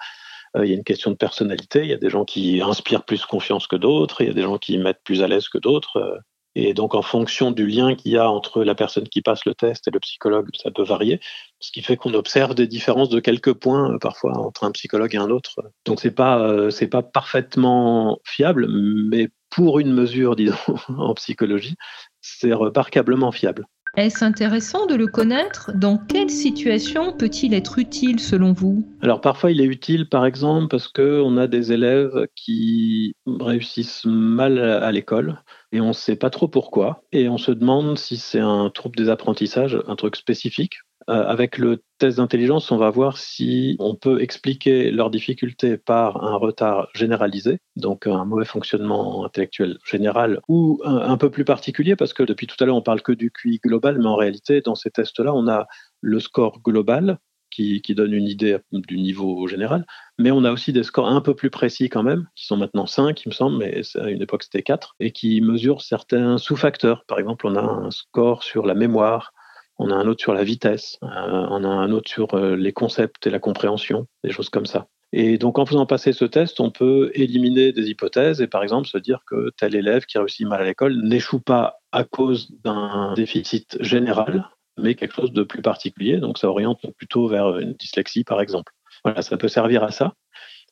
Euh, 0.56 0.64
il 0.64 0.70
y 0.70 0.74
a 0.74 0.76
une 0.76 0.84
question 0.84 1.10
de 1.10 1.16
personnalité. 1.16 1.80
Il 1.80 1.88
y 1.88 1.94
a 1.94 1.98
des 1.98 2.10
gens 2.10 2.24
qui 2.24 2.60
inspirent 2.62 3.04
plus 3.04 3.24
confiance 3.26 3.66
que 3.66 3.76
d'autres. 3.76 4.22
Il 4.22 4.28
y 4.28 4.30
a 4.30 4.34
des 4.34 4.42
gens 4.42 4.58
qui 4.58 4.78
mettent 4.78 5.02
plus 5.04 5.22
à 5.22 5.28
l'aise 5.28 5.48
que 5.48 5.58
d'autres. 5.58 6.20
Et 6.60 6.74
donc, 6.74 6.96
en 6.96 7.02
fonction 7.02 7.52
du 7.52 7.68
lien 7.68 7.94
qu'il 7.94 8.10
y 8.10 8.18
a 8.18 8.28
entre 8.28 8.64
la 8.64 8.74
personne 8.74 9.08
qui 9.08 9.22
passe 9.22 9.44
le 9.44 9.54
test 9.54 9.86
et 9.86 9.92
le 9.92 10.00
psychologue, 10.00 10.48
ça 10.60 10.72
peut 10.72 10.82
varier. 10.82 11.20
Ce 11.60 11.70
qui 11.70 11.82
fait 11.82 11.96
qu'on 11.96 12.14
observe 12.14 12.56
des 12.56 12.66
différences 12.66 13.10
de 13.10 13.20
quelques 13.20 13.52
points, 13.52 13.94
euh, 13.94 13.98
parfois, 13.98 14.36
entre 14.36 14.64
un 14.64 14.72
psychologue 14.72 15.14
et 15.14 15.18
un 15.18 15.30
autre. 15.30 15.60
Donc, 15.84 16.00
c'est 16.00 16.10
pas, 16.10 16.40
euh, 16.40 16.70
pas 16.90 17.02
parfaitement 17.02 18.18
fiable, 18.24 18.66
mais 18.68 19.28
pour 19.50 19.78
une 19.78 19.92
mesure, 19.92 20.34
disons, 20.36 20.56
en 20.88 21.14
psychologie, 21.14 21.76
c'est 22.20 22.52
remarquablement 22.52 23.30
fiable. 23.30 23.64
Est-ce 23.96 24.24
intéressant 24.24 24.86
de 24.86 24.94
le 24.94 25.08
connaître? 25.08 25.72
Dans 25.74 25.98
quelle 25.98 26.30
situation 26.30 27.12
peut-il 27.12 27.54
être 27.54 27.78
utile 27.78 28.20
selon 28.20 28.52
vous? 28.52 28.86
Alors 29.00 29.20
parfois 29.20 29.50
il 29.50 29.60
est 29.60 29.66
utile 29.66 30.08
par 30.08 30.24
exemple 30.24 30.68
parce 30.68 30.88
qu'on 30.88 31.36
a 31.36 31.46
des 31.46 31.72
élèves 31.72 32.26
qui 32.36 33.14
réussissent 33.26 34.04
mal 34.04 34.58
à 34.58 34.92
l'école 34.92 35.42
et 35.72 35.80
on 35.80 35.88
ne 35.88 35.92
sait 35.92 36.16
pas 36.16 36.30
trop 36.30 36.48
pourquoi 36.48 37.02
et 37.12 37.28
on 37.28 37.38
se 37.38 37.50
demande 37.50 37.98
si 37.98 38.16
c'est 38.16 38.40
un 38.40 38.70
trouble 38.70 38.96
des 38.96 39.08
apprentissages, 39.08 39.78
un 39.86 39.96
truc 39.96 40.16
spécifique 40.16 40.78
avec 41.08 41.58
le 41.58 41.82
test 41.98 42.18
d'intelligence, 42.18 42.70
on 42.70 42.76
va 42.76 42.90
voir 42.90 43.16
si 43.16 43.76
on 43.78 43.94
peut 43.94 44.20
expliquer 44.20 44.90
leurs 44.90 45.10
difficultés 45.10 45.78
par 45.78 46.22
un 46.22 46.36
retard 46.36 46.88
généralisé, 46.94 47.58
donc 47.76 48.06
un 48.06 48.24
mauvais 48.24 48.44
fonctionnement 48.44 49.24
intellectuel 49.24 49.78
général, 49.84 50.40
ou 50.48 50.80
un, 50.84 51.16
peu 51.16 51.30
plus 51.30 51.44
particulier, 51.44 51.96
parce 51.96 52.12
que 52.12 52.22
depuis 52.22 52.46
tout 52.46 52.56
à 52.60 52.66
l'heure, 52.66 52.76
on 52.76 52.82
parle 52.82 53.02
que 53.02 53.12
du 53.12 53.30
QI 53.30 53.58
global, 53.64 53.98
mais 53.98 54.06
en 54.06 54.16
réalité, 54.16 54.60
dans 54.60 54.74
ces 54.74 54.90
tests-là, 54.90 55.34
on 55.34 55.48
a 55.48 55.66
le 56.00 56.20
score 56.20 56.60
global, 56.62 57.18
qui, 57.50 57.94
donne 57.94 58.12
une 58.12 58.28
idée 58.28 58.58
du 58.72 58.98
niveau 58.98 59.46
général. 59.48 59.86
Mais 60.18 60.30
on 60.30 60.44
a 60.44 60.52
aussi 60.52 60.72
des 60.72 60.82
scores 60.82 61.08
un 61.08 61.20
peu 61.20 61.34
plus 61.34 61.50
précis 61.50 61.88
quand 61.88 62.02
même, 62.02 62.28
qui 62.34 62.46
sont 62.46 62.56
maintenant 62.56 62.86
5, 62.86 63.24
il 63.24 63.28
me 63.28 63.34
semble, 63.34 63.58
mais 63.58 63.82
à 63.96 64.10
une 64.10 64.22
époque 64.22 64.44
c'était 64.44 64.62
4, 64.62 64.94
et 65.00 65.12
qui 65.12 65.40
mesurent 65.40 65.82
certains 65.82 66.38
sous-facteurs. 66.38 67.04
Par 67.06 67.18
exemple, 67.18 67.46
on 67.46 67.56
a 67.56 67.62
un 67.62 67.90
score 67.90 68.42
sur 68.42 68.66
la 68.66 68.74
mémoire, 68.74 69.32
on 69.78 69.90
a 69.90 69.94
un 69.94 70.06
autre 70.06 70.20
sur 70.20 70.34
la 70.34 70.44
vitesse, 70.44 70.98
euh, 71.02 71.06
on 71.50 71.64
a 71.64 71.68
un 71.68 71.92
autre 71.92 72.10
sur 72.10 72.34
euh, 72.34 72.56
les 72.56 72.72
concepts 72.72 73.26
et 73.26 73.30
la 73.30 73.38
compréhension, 73.38 74.06
des 74.24 74.30
choses 74.30 74.50
comme 74.50 74.66
ça. 74.66 74.86
Et 75.12 75.38
donc 75.38 75.58
en 75.58 75.64
faisant 75.64 75.86
passer 75.86 76.12
ce 76.12 76.24
test, 76.24 76.60
on 76.60 76.70
peut 76.70 77.10
éliminer 77.14 77.72
des 77.72 77.88
hypothèses 77.88 78.42
et 78.42 78.46
par 78.46 78.62
exemple 78.62 78.86
se 78.86 78.98
dire 78.98 79.20
que 79.26 79.50
tel 79.56 79.74
élève 79.74 80.04
qui 80.04 80.18
réussit 80.18 80.46
mal 80.46 80.60
à 80.60 80.64
l'école 80.64 81.00
n'échoue 81.02 81.40
pas 81.40 81.78
à 81.92 82.04
cause 82.04 82.50
d'un 82.62 83.14
déficit 83.14 83.82
général, 83.82 84.46
mais 84.76 84.94
quelque 84.94 85.14
chose 85.14 85.32
de 85.32 85.42
plus 85.44 85.62
particulier. 85.62 86.18
Donc 86.18 86.36
ça 86.36 86.50
oriente 86.50 86.84
plutôt 86.98 87.26
vers 87.26 87.58
une 87.58 87.72
dyslexie 87.72 88.24
par 88.24 88.42
exemple. 88.42 88.72
Voilà, 89.04 89.22
ça 89.22 89.36
peut 89.36 89.48
servir 89.48 89.82
à 89.84 89.92
ça. 89.92 90.14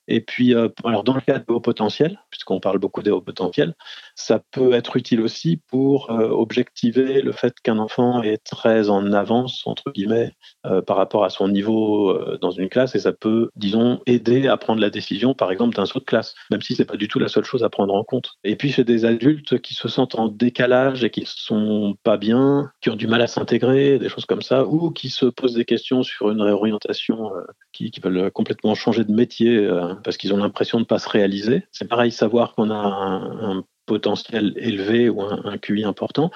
Et 0.09 0.21
puis, 0.21 0.55
euh, 0.55 0.69
alors 0.85 1.05
dans 1.05 1.15
le 1.15 1.21
cas 1.21 1.39
de 1.39 1.45
haut 1.49 1.61
potentiel, 1.61 2.21
puisqu'on 2.31 2.61
parle 2.61 2.79
beaucoup 2.79 3.03
des 3.03 3.11
hauts 3.11 3.21
potentiels, 3.21 3.75
ça 4.15 4.41
peut 4.53 4.73
être 4.73 4.97
utile 4.97 5.21
aussi 5.21 5.61
pour 5.69 6.11
euh, 6.11 6.29
objectiver 6.29 7.23
le 7.23 7.33
fait 7.33 7.55
qu'un 7.61 7.79
enfant 7.79 8.23
est 8.23 8.39
très 8.45 8.89
en 8.89 9.13
avance, 9.13 9.63
entre 9.67 9.91
guillemets, 9.93 10.33
euh, 10.67 10.83
par 10.83 10.97
rapport 10.97 11.25
à 11.25 11.31
son 11.31 11.49
niveau 11.49 12.17
dans 12.41 12.51
une 12.51 12.69
classe, 12.69 12.95
et 12.95 13.01
ça 13.01 13.13
peut, 13.13 13.51
disons, 13.57 14.01
aider 14.07 14.47
à 14.49 14.57
prendre 14.57 14.81
la 14.81 14.91
décision, 14.91 15.35
par 15.35 15.51
exemple, 15.51 15.77
d'un 15.77 15.87
saut 15.87 15.99
de 15.99 16.05
classe, 16.05 16.35
même 16.51 16.63
si 16.63 16.75
c'est 16.75 16.85
pas 16.85 16.97
du 16.97 17.09
tout 17.09 17.19
la 17.19 17.29
seule 17.29 17.45
chose 17.45 17.65
à 17.65 17.71
prendre 17.71 17.95
en 17.95 18.05
compte. 18.05 18.33
Et 18.45 18.57
puis, 18.57 18.71
chez 18.71 18.85
des 18.85 19.05
adultes 19.05 19.61
qui 19.61 19.75
se 19.75 19.89
sentent 19.89 20.17
en 20.17 20.29
décalage 20.29 21.05
et 21.05 21.11
qui 21.11 21.25
sont 21.27 21.97
pas 22.03 22.17
bien, 22.17 22.71
qui 22.81 22.91
ont 22.91 22.97
du 22.97 23.07
mal 23.07 23.23
à 23.23 23.27
s'intégrer, 23.27 23.99
des 23.99 24.09
choses 24.09 24.27
comme 24.27 24.43
ça, 24.43 24.65
ou 24.65 24.91
qui 24.91 25.09
se 25.09 25.27
posent 25.27 25.55
des 25.55 25.65
questions 25.65 26.03
sur 26.03 26.31
une 26.31 26.43
réorientation, 26.43 27.31
qui, 27.73 27.91
qui, 27.91 28.01
veulent 28.01 28.31
complètement 28.31 28.75
changer 28.75 29.05
de 29.05 29.13
métier 29.13 29.69
parce 30.03 30.17
qu'ils 30.17 30.33
ont 30.33 30.37
l'impression 30.37 30.79
de 30.79 30.83
ne 30.83 30.87
pas 30.87 30.99
se 30.99 31.09
réaliser. 31.09 31.65
C'est 31.73 31.89
pareil, 31.89 32.13
savoir 32.13 32.55
qu'on 32.55 32.71
a 32.71 32.77
un, 32.77 33.65
potentiel 33.87 34.53
élevé 34.57 35.09
ou 35.09 35.23
un, 35.23 35.59
QI 35.59 35.85
important, 35.85 36.33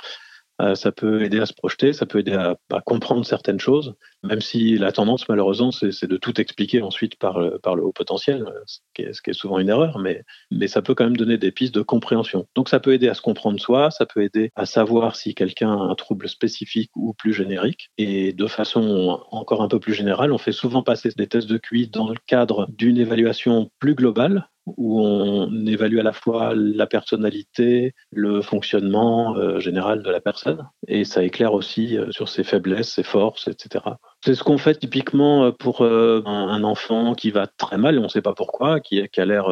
ça 0.75 0.93
peut 0.93 1.23
aider 1.23 1.40
à 1.40 1.47
se 1.47 1.52
projeter, 1.52 1.93
ça 1.93 2.07
peut 2.07 2.19
aider 2.19 2.33
à, 2.33 2.57
comprendre 2.85 3.25
certaines 3.25 3.61
choses, 3.61 3.95
même 4.23 4.40
si 4.40 4.76
la 4.76 4.93
tendance, 4.93 5.29
malheureusement, 5.29 5.71
c'est 5.71 6.07
de 6.07 6.17
tout 6.17 6.40
expliquer 6.40 6.83
ensuite 6.83 7.17
par 7.17 7.38
le, 7.38 7.59
par 7.59 7.76
le 7.76 7.85
haut 7.85 7.93
potentiel, 7.93 8.45
ce 8.67 8.81
qui, 8.95 9.02
est, 9.02 9.33
souvent 9.33 9.59
une 9.59 9.69
erreur, 9.69 9.99
mais, 9.99 10.25
mais 10.50 10.67
ça 10.67 10.83
peut 10.83 10.95
quand 10.95 11.05
même 11.05 11.17
donner 11.17 11.38
des 11.38 11.52
pistes 11.52 11.75
de 11.75 11.83
compréhension. 11.83 12.47
Donc 12.55 12.69
ça 12.69 12.81
peut 12.81 12.93
aider 12.93 13.09
à 13.09 13.14
se 13.14 13.23
comprendre 13.23 13.61
soi, 13.61 13.90
ça 13.90 14.07
peut 14.07 14.23
aider 14.23 14.50
à 14.57 14.67
savoir 14.67 15.17
si 15.17 15.35
quelqu'un 15.35 15.73
a 15.73 15.83
un 15.83 15.95
trouble 15.95 16.29
spécifique 16.29 16.90
ou 16.97 17.14
plus 17.14 17.33
générique. 17.33 17.90
Et 17.99 18.33
de 18.33 18.47
façon 18.47 19.21
encore 19.31 19.62
un 19.62 19.69
peu 19.69 19.81
plus 19.81 19.95
générale, 19.95 20.33
on 20.33 20.38
fait 20.38 20.52
souvent 20.52 20.83
passer 20.83 21.11
des 21.17 21.26
tests 21.26 21.49
de 21.49 21.59
QI 21.59 21.88
dans 21.88 22.09
le 22.09 22.17
cadre 22.26 22.69
d'une 22.71 22.99
évaluation 22.99 23.71
plus 23.79 23.95
globale, 23.95 24.50
où 24.67 25.00
on 25.00 25.67
évalue 25.67 25.99
à 25.99 26.02
la 26.02 26.12
fois 26.12 26.52
la 26.55 26.87
personnalité, 26.87 27.95
le 28.12 28.43
fonctionnement 28.43 29.37
euh, 29.37 29.59
général 29.61 30.02
de 30.02 30.11
la 30.11 30.21
personne, 30.21 30.69
et 30.87 31.04
ça 31.04 31.23
éclaire 31.23 31.54
aussi 31.54 31.97
euh, 31.97 32.11
sur 32.11 32.28
ses 32.28 32.45
faiblesses, 32.45 32.95
ses 32.95 33.02
forces, 33.02 33.49
etc. 33.49 33.84
C'est 34.25 34.34
ce 34.34 34.43
qu'on 34.43 34.58
fait 34.58 34.75
typiquement 34.75 35.45
euh, 35.45 35.50
pour 35.52 35.82
un 35.82 36.65
enfant 36.65 37.15
qui 37.15 37.30
va 37.30 37.47
très 37.47 37.78
mal, 37.78 37.99
on 37.99 38.04
ne 38.04 38.08
sait 38.08 38.23
pas 38.23 38.34
pourquoi, 38.34 38.80
qui, 38.80 39.00
a 39.00 39.25
l'air 39.25 39.49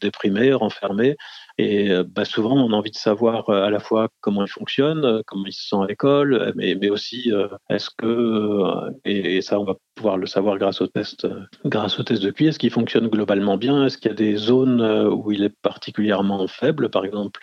déprimé, 0.00 0.52
renfermé, 0.52 1.16
et 1.58 1.90
bah, 2.08 2.24
souvent, 2.24 2.54
on 2.54 2.72
a 2.72 2.76
envie 2.76 2.90
de 2.90 2.96
savoir 2.96 3.48
à 3.50 3.70
la 3.70 3.80
fois 3.80 4.08
comment 4.20 4.44
il 4.44 4.50
fonctionne, 4.50 5.22
comment 5.26 5.46
il 5.46 5.52
se 5.52 5.68
sent 5.68 5.76
à 5.82 5.86
l'école, 5.86 6.52
mais, 6.56 6.74
mais, 6.74 6.90
aussi 6.90 7.30
est-ce 7.70 7.90
que, 7.96 8.90
et, 9.04 9.40
ça 9.40 9.58
on 9.58 9.64
va 9.64 9.74
pouvoir 9.94 10.18
le 10.18 10.26
savoir 10.26 10.58
grâce 10.58 10.80
au 10.80 10.86
test, 10.86 11.26
grâce 11.64 11.98
au 11.98 12.02
test 12.02 12.22
de 12.22 12.30
QI, 12.30 12.48
est-ce 12.48 12.58
qu'il 12.58 12.70
fonctionne 12.70 13.08
globalement 13.08 13.56
bien, 13.56 13.86
est-ce 13.86 13.96
qu'il 13.96 14.10
y 14.10 14.14
a 14.14 14.16
des 14.16 14.36
zones 14.36 14.82
où 15.08 15.32
il 15.32 15.44
est 15.44 15.54
particulièrement 15.62 16.46
faible, 16.46 16.90
par 16.90 17.04
exemple 17.04 17.40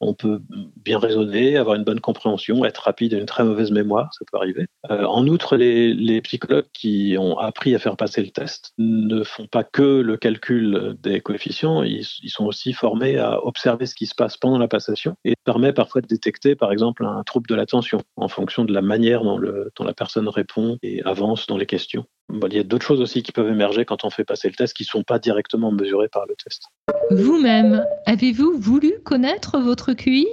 on 0.00 0.14
peut 0.14 0.40
bien 0.76 0.98
raisonner, 0.98 1.56
avoir 1.56 1.76
une 1.76 1.84
bonne 1.84 2.00
compréhension, 2.00 2.64
être 2.64 2.78
rapide 2.78 3.12
et 3.14 3.18
une 3.18 3.26
très 3.26 3.44
mauvaise 3.44 3.70
mémoire, 3.70 4.12
ça 4.12 4.24
peut 4.30 4.36
arriver. 4.36 4.66
Euh, 4.90 5.04
en 5.04 5.26
outre, 5.26 5.56
les, 5.56 6.20
psychologues 6.22 6.66
qui 6.72 7.16
ont 7.18 7.38
appris 7.38 7.74
à 7.74 7.78
faire 7.78 7.96
passer 7.96 8.22
le 8.22 8.30
test 8.30 8.72
ne 8.78 9.22
font 9.22 9.46
pas 9.46 9.64
que 9.64 9.82
le 9.82 10.16
calcul 10.16 10.96
des 11.02 11.20
coefficients, 11.20 11.82
ils, 11.82 12.04
sont 12.04 12.46
aussi 12.46 12.72
formés 12.72 13.18
à 13.18 13.44
observer 13.44 13.86
ce 13.86 13.94
qui 13.94 14.06
se 14.06 14.14
passe 14.14 14.36
pendant 14.36 14.58
la 14.58 14.68
passation 14.68 15.14
et 15.24 15.34
permet 15.44 15.72
parfois 15.72 16.00
de 16.00 16.06
détecter, 16.06 16.56
par 16.56 16.72
exemple, 16.72 17.04
un 17.04 17.22
trouble 17.22 17.48
de 17.48 17.54
l'attention 17.54 18.00
en 18.16 18.28
fonction 18.28 18.64
de 18.64 18.72
la 18.72 18.82
manière 18.82 19.22
dont, 19.22 19.38
dont 19.38 19.84
la 19.84 19.94
personne 19.94 20.28
répond 20.28 20.78
et 20.82 21.02
avance 21.04 21.46
dans 21.46 21.56
les 21.56 21.66
questions. 21.66 22.04
il 22.30 22.54
y 22.54 22.58
a 22.58 22.64
d'autres 22.64 22.86
choses 22.86 23.00
aussi 23.00 23.22
qui 23.22 23.32
peuvent 23.32 23.50
émerger 23.50 23.84
quand 23.84 24.04
on 24.04 24.10
fait 24.10 24.24
passer 24.24 24.48
le 24.48 24.54
test 24.54 24.74
qui 24.74 24.84
ne 24.84 24.88
sont 24.88 25.02
pas 25.02 25.18
directement 25.18 25.70
mesurées 25.70 26.08
par 26.08 26.26
le 26.26 26.34
test. 26.34 26.64
Vous-même, 27.10 27.84
avez-vous 28.04 28.58
voulu 28.58 28.94
connaître 29.04 29.58
votre 29.58 29.92
QI? 29.92 30.26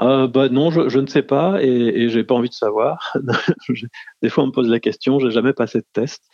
Euh, 0.00 0.26
bah 0.26 0.48
non, 0.48 0.70
je, 0.70 0.98
ne 0.98 1.06
sais 1.06 1.22
pas 1.22 1.62
et, 1.62 1.68
et 1.68 2.08
j'ai 2.08 2.24
pas 2.24 2.34
envie 2.34 2.48
de 2.48 2.54
savoir. 2.54 3.16
Des 4.22 4.28
fois, 4.28 4.44
on 4.44 4.48
me 4.48 4.52
pose 4.52 4.68
la 4.68 4.80
question, 4.80 5.18
j'ai 5.20 5.30
jamais 5.30 5.52
passé 5.52 5.78
de 5.78 5.86
test. 5.92 6.24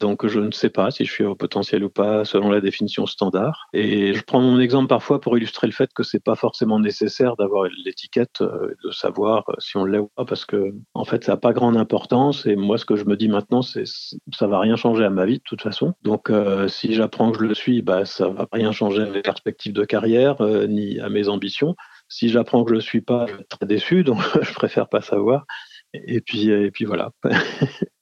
Donc 0.00 0.26
je 0.26 0.40
ne 0.40 0.50
sais 0.50 0.70
pas 0.70 0.90
si 0.90 1.04
je 1.04 1.12
suis 1.12 1.24
au 1.24 1.34
potentiel 1.34 1.84
ou 1.84 1.90
pas 1.90 2.24
selon 2.24 2.50
la 2.50 2.62
définition 2.62 3.04
standard. 3.04 3.68
Et 3.74 4.14
je 4.14 4.22
prends 4.22 4.40
mon 4.40 4.58
exemple 4.58 4.88
parfois 4.88 5.20
pour 5.20 5.36
illustrer 5.36 5.66
le 5.66 5.74
fait 5.74 5.92
que 5.94 6.02
c'est 6.02 6.24
pas 6.24 6.36
forcément 6.36 6.80
nécessaire 6.80 7.36
d'avoir 7.36 7.68
l'étiquette, 7.84 8.40
euh, 8.40 8.74
de 8.82 8.90
savoir 8.90 9.44
euh, 9.50 9.54
si 9.58 9.76
on 9.76 9.84
l'est 9.84 9.98
ou 9.98 10.10
pas, 10.16 10.24
parce 10.24 10.46
que 10.46 10.72
en 10.94 11.04
fait 11.04 11.24
ça 11.24 11.32
n'a 11.32 11.36
pas 11.36 11.52
grande 11.52 11.76
importance. 11.76 12.46
Et 12.46 12.56
moi 12.56 12.78
ce 12.78 12.86
que 12.86 12.96
je 12.96 13.04
me 13.04 13.16
dis 13.16 13.28
maintenant, 13.28 13.60
c'est 13.60 13.84
ça 14.32 14.46
va 14.46 14.58
rien 14.58 14.76
changer 14.76 15.04
à 15.04 15.10
ma 15.10 15.26
vie 15.26 15.38
de 15.38 15.44
toute 15.44 15.60
façon. 15.60 15.92
Donc 16.02 16.30
euh, 16.30 16.66
si 16.66 16.94
j'apprends 16.94 17.30
que 17.30 17.38
je 17.38 17.44
le 17.44 17.54
suis, 17.54 17.82
bah 17.82 18.06
ça 18.06 18.28
va 18.28 18.48
rien 18.52 18.72
changer 18.72 19.02
à 19.02 19.06
mes 19.06 19.22
perspectives 19.22 19.74
de 19.74 19.84
carrière 19.84 20.36
ni 20.68 20.98
à 20.98 21.10
mes 21.10 21.28
ambitions. 21.28 21.76
Si 22.08 22.30
j'apprends 22.30 22.64
que 22.64 22.70
je 22.70 22.74
le 22.74 22.80
suis 22.80 23.02
pas, 23.02 23.26
je 23.26 23.34
vais 23.34 23.40
être 23.42 23.58
très 23.58 23.66
déçu, 23.66 24.02
donc 24.02 24.18
je 24.42 24.54
préfère 24.54 24.88
pas 24.88 25.02
savoir. 25.02 25.44
Et 25.92 26.20
puis, 26.20 26.48
et 26.48 26.70
puis 26.70 26.86
voilà. 26.86 27.10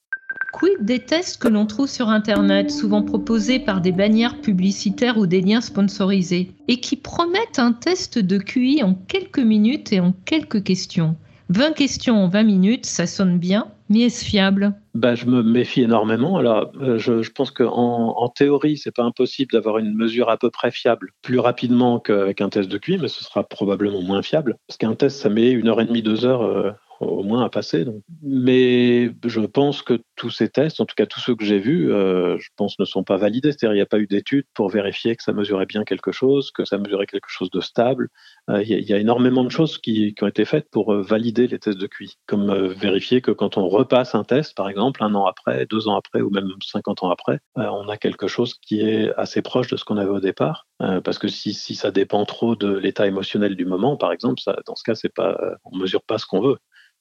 Quid 0.53 0.79
des 0.81 1.01
tests 1.01 1.41
que 1.41 1.49
l'on 1.49 1.67
trouve 1.67 1.89
sur 1.89 2.09
Internet, 2.09 2.71
souvent 2.71 3.03
proposés 3.03 3.59
par 3.59 3.81
des 3.81 3.93
bannières 3.93 4.41
publicitaires 4.41 5.19
ou 5.19 5.27
des 5.27 5.43
liens 5.43 5.61
sponsorisés, 5.61 6.53
et 6.69 6.81
qui 6.81 6.97
promettent 6.97 7.59
un 7.59 7.73
test 7.73 8.19
de 8.19 8.39
QI 8.39 8.83
en 8.83 8.95
quelques 8.95 9.39
minutes 9.39 9.93
et 9.93 10.01
en 10.01 10.13
quelques 10.25 10.63
questions? 10.63 11.17
20 11.51 11.73
questions 11.73 12.17
en 12.17 12.29
20 12.29 12.43
minutes, 12.43 12.87
ça 12.87 13.07
sonne 13.07 13.39
bien, 13.39 13.69
mais 13.89 14.01
est-ce 14.01 14.25
fiable? 14.25 14.75
Bah, 14.95 15.15
Je 15.15 15.27
me 15.27 15.43
méfie 15.43 15.83
énormément. 15.83 16.41
Euh, 16.41 16.99
je, 16.99 17.31
pense 17.31 17.51
qu'en 17.51 18.15
en, 18.17 18.29
théorie, 18.29 18.77
c'est 18.77 18.95
pas 18.95 19.05
impossible 19.05 19.53
d'avoir 19.53 19.79
une 19.79 19.95
mesure 19.95 20.29
à 20.29 20.37
peu 20.37 20.51
près 20.51 20.71
fiable 20.71 21.13
plus 21.23 21.39
rapidement 21.39 21.99
qu'avec 22.01 22.41
un 22.41 22.51
test 22.51 22.69
de 22.69 22.79
QI, 22.79 22.99
mais 22.99 23.09
ce 23.09 23.25
sera 23.25 23.45
probablement 23.45 24.03
moins 24.03 24.23
fiable. 24.23 24.57
Parce 24.67 24.77
qu'un 24.77 24.95
test, 24.95 25.21
ça 25.21 25.29
met 25.29 25.51
une 25.51 25.69
heure 25.69 25.81
et 25.81 25.87
demie, 25.87 26.03
deux 26.03 26.27
heures 26.27 26.43
euh, 26.43 26.71
au 27.01 27.23
moins 27.23 27.45
à 27.45 27.49
passer. 27.49 27.85
Mais 28.23 29.11
je 29.25 29.41
pense 29.41 29.83
que 29.83 30.01
tous 30.17 30.31
ces 30.31 30.49
tests, 30.49 30.81
en 30.81 30.87
tout 30.87 30.95
cas 30.97 31.07
tous 31.07 31.21
ceux 31.21 31.35
que 31.35 31.45
j'ai 31.45 31.59
vus, 31.59 31.93
euh, 31.93 32.37
je 32.39 32.49
pense 32.57 32.79
ne 32.79 32.85
sont 32.85 33.05
pas 33.05 33.17
validés. 33.17 33.53
C'est-à-dire 33.53 33.73
il 33.73 33.77
n'y 33.77 33.83
a 33.83 33.87
pas 33.87 33.99
eu 33.99 34.07
d'études 34.07 34.47
pour 34.55 34.69
vérifier 34.69 35.17
que 35.17 35.23
ça 35.23 35.33
mesurait 35.33 35.67
bien 35.67 35.85
quelque 35.85 36.13
chose, 36.13 36.51
que 36.51 36.65
ça 36.65 36.79
mesurait 36.79 37.07
quelque 37.07 37.29
chose 37.29 37.51
de 37.51 37.61
stable. 37.61 38.09
Euh, 38.51 38.63
il 38.63 38.89
y, 38.89 38.93
a 38.93 38.99
énormément 38.99 39.45
de 39.45 39.51
choses 39.51 39.79
qui, 39.79 40.15
ont 40.21 40.27
été 40.27 40.45
faites 40.45 40.69
pour 40.71 40.93
euh, 40.93 41.03
valider 41.03 41.47
les 41.47 41.59
tests 41.59 41.79
de 41.79 41.87
QI, 41.87 42.15
comme 42.27 42.69
vérifier 42.69 43.21
que 43.21 43.31
quand 43.31 43.57
on 43.57 43.69
repasse 43.69 44.15
un 44.15 44.25
test, 44.25 44.57
par 44.57 44.69
exemple, 44.69 45.03
un 45.03 45.15
an 45.15 45.27
après, 45.27 45.67
deux 45.67 45.89
ans 45.89 45.97
après 45.97 46.21
ou 46.21 46.31
même 46.31 46.49
50 46.65 47.03
ans 47.03 47.11
après, 47.11 47.39
on 47.57 47.89
a 47.89 47.97
quelque 47.97 48.27
chose 48.27 48.55
qui 48.55 48.81
est 48.81 49.13
assez 49.17 49.43
proche 49.43 49.69
de 49.69 49.77
ce 49.77 49.85
qu'on 49.85 49.97
avait 49.97 50.11
au 50.11 50.21
départ. 50.21 50.67
parce 51.05 51.19
que 51.19 51.29
si, 51.29 51.55
ça 51.55 51.91
dépend 51.91 52.25
trop 52.25 52.57
de 52.57 52.77
l'état 52.77 53.07
émotionnel 53.07 53.57
du 53.57 53.65
moment, 53.65 53.97
par 53.97 54.13
exemple, 54.13 54.41
dans 54.67 54.75
ce 54.75 54.83
cas, 54.83 54.95
c'est 54.95 55.13
pas, 55.13 55.37
on 55.65 55.77
mesure 55.77 56.03
pas 56.03 56.19
ce 56.19 56.27
qu'on 56.27 56.41
veut. 56.41 56.57